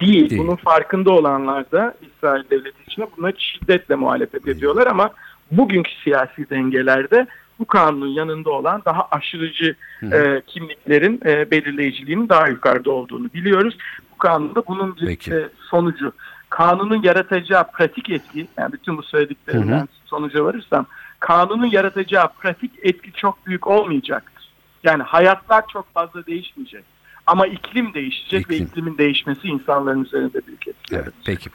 değil. 0.01 0.29
Değil. 0.29 0.41
Bunun 0.41 0.55
farkında 0.55 1.11
olanlar 1.11 1.71
da 1.71 1.93
İsrail 2.01 2.49
devleti 2.49 2.77
içine 2.87 3.05
buna 3.17 3.31
şiddetle 3.37 3.95
muhalefet 3.95 4.47
ediyorlar 4.47 4.87
ama 4.87 5.09
bugünkü 5.51 5.91
siyasi 6.03 6.49
dengelerde 6.49 7.27
bu 7.59 7.65
kanunun 7.65 8.07
yanında 8.07 8.49
olan 8.49 8.81
daha 8.85 9.07
aşırıcı 9.11 9.75
hı. 9.99 10.05
e, 10.05 10.41
kimliklerin 10.47 11.21
e, 11.25 11.51
belirleyiciliğinin 11.51 12.29
daha 12.29 12.47
yukarıda 12.47 12.91
olduğunu 12.91 13.33
biliyoruz. 13.33 13.77
Bu 14.13 14.17
kanunda 14.17 14.63
bunun 14.67 14.95
bir 14.95 15.05
Peki. 15.05 15.33
e, 15.33 15.49
sonucu. 15.69 16.11
Kanunun 16.49 17.01
yaratacağı 17.03 17.71
pratik 17.71 18.09
etki, 18.09 18.47
yani 18.57 18.73
bütün 18.73 18.97
bu 18.97 19.03
söylediklerimden 19.03 19.77
Hı 19.77 19.81
hı. 19.81 19.87
sonuca 20.05 20.45
varırsam, 20.45 20.85
kanunun 21.19 21.65
yaratacağı 21.65 22.33
pratik 22.33 22.71
etki 22.83 23.11
çok 23.11 23.45
büyük 23.45 23.67
olmayacaktır. 23.67 24.49
Yani 24.83 25.03
hayatlar 25.03 25.63
çok 25.73 25.93
fazla 25.93 26.25
değişmeyecek. 26.25 26.83
Ama 27.27 27.47
iklim 27.47 27.93
değişecek 27.93 28.41
İklim. 28.41 28.59
ve 28.59 28.63
iklimin 28.63 28.97
değişmesi 28.97 29.47
insanların 29.47 30.03
üzerinde 30.03 30.47
büyük 30.47 30.67
etki 30.67 30.95
Evet, 30.95 31.13
peki. 31.25 31.49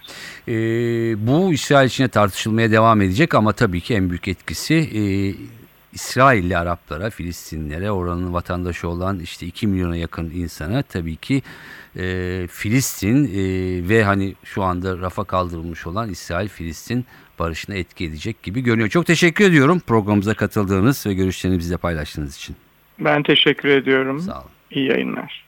Ee, 0.48 0.52
bu 1.26 1.52
İsrail 1.52 1.86
içine 1.86 2.08
tartışılmaya 2.08 2.70
devam 2.70 3.02
edecek 3.02 3.34
ama 3.34 3.52
tabii 3.52 3.80
ki 3.80 3.94
en 3.94 4.10
büyük 4.10 4.28
etkisi 4.28 4.74
e, 4.74 5.02
İsrailli 5.92 6.58
Araplara, 6.58 7.10
Filistinlilere, 7.10 7.90
oranın 7.90 8.32
vatandaşı 8.32 8.88
olan 8.88 9.18
işte 9.20 9.46
2 9.46 9.66
milyona 9.66 9.96
yakın 9.96 10.30
insana 10.30 10.82
tabii 10.82 11.16
ki 11.16 11.42
e, 11.96 12.46
Filistin 12.50 13.24
e, 13.24 13.88
ve 13.88 14.04
hani 14.04 14.34
şu 14.44 14.62
anda 14.62 14.98
rafa 14.98 15.24
kaldırılmış 15.24 15.86
olan 15.86 16.10
İsrail-Filistin 16.10 17.04
barışına 17.38 17.74
etki 17.74 18.04
edecek 18.04 18.42
gibi 18.42 18.60
görünüyor. 18.60 18.88
Çok 18.88 19.06
teşekkür 19.06 19.44
ediyorum 19.44 19.80
programımıza 19.86 20.34
katıldığınız 20.34 21.06
ve 21.06 21.14
görüşlerinizi 21.14 21.58
bizle 21.58 21.76
paylaştığınız 21.76 22.36
için. 22.36 22.56
Ben 22.98 23.22
teşekkür 23.22 23.68
ediyorum. 23.68 24.20
Sağ 24.20 24.40
olun. 24.40 24.50
İyi 24.70 24.88
yayınlar. 24.88 25.44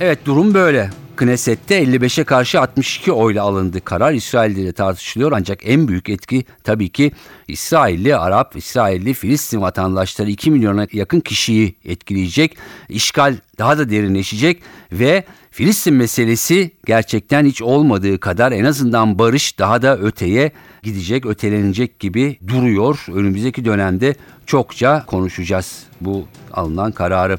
Evet 0.00 0.26
durum 0.26 0.54
böyle. 0.54 0.90
Knesset'te 1.16 1.82
55'e 1.82 2.24
karşı 2.24 2.60
62 2.60 3.12
oyla 3.12 3.42
alındı 3.42 3.80
karar. 3.80 4.12
İsrail'de 4.12 4.64
de 4.64 4.72
tartışılıyor 4.72 5.32
ancak 5.32 5.58
en 5.64 5.88
büyük 5.88 6.08
etki 6.08 6.44
tabii 6.64 6.88
ki 6.88 7.12
İsrailli, 7.48 8.16
Arap, 8.16 8.56
İsrailli, 8.56 9.14
Filistin 9.14 9.60
vatandaşları 9.60 10.30
2 10.30 10.50
milyona 10.50 10.86
yakın 10.92 11.20
kişiyi 11.20 11.74
etkileyecek. 11.84 12.56
İşgal 12.88 13.36
daha 13.58 13.78
da 13.78 13.90
derinleşecek 13.90 14.62
ve 14.92 15.24
Filistin 15.50 15.94
meselesi 15.94 16.70
gerçekten 16.86 17.46
hiç 17.46 17.62
olmadığı 17.62 18.20
kadar 18.20 18.52
en 18.52 18.64
azından 18.64 19.18
barış 19.18 19.58
daha 19.58 19.82
da 19.82 19.98
öteye 19.98 20.52
gidecek, 20.82 21.26
ötelenecek 21.26 22.00
gibi 22.00 22.38
duruyor. 22.48 23.06
Önümüzdeki 23.14 23.64
dönemde 23.64 24.14
çokça 24.46 25.06
konuşacağız 25.06 25.82
bu 26.00 26.26
alınan 26.52 26.92
kararı. 26.92 27.38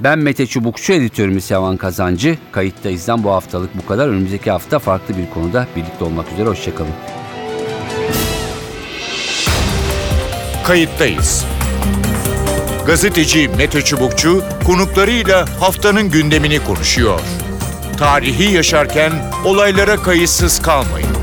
Ben 0.00 0.18
Mete 0.18 0.46
Çubukçu, 0.46 0.92
editörümüz 0.92 1.50
Yavan 1.50 1.76
Kazancı. 1.76 2.38
Kayıttayız'dan 2.52 3.24
bu 3.24 3.30
haftalık 3.30 3.70
bu 3.82 3.86
kadar. 3.86 4.08
Önümüzdeki 4.08 4.50
hafta 4.50 4.78
farklı 4.78 5.16
bir 5.16 5.30
konuda 5.30 5.66
birlikte 5.76 6.04
olmak 6.04 6.32
üzere. 6.32 6.48
Hoşçakalın. 6.48 6.92
Kayıttayız. 10.64 11.44
Gazeteci 12.86 13.48
Mete 13.48 13.82
Çubukçu 13.82 14.44
konuklarıyla 14.66 15.60
haftanın 15.60 16.10
gündemini 16.10 16.64
konuşuyor. 16.64 17.20
Tarihi 17.98 18.54
yaşarken 18.54 19.12
olaylara 19.44 19.96
kayıtsız 19.96 20.62
kalmayın. 20.62 21.21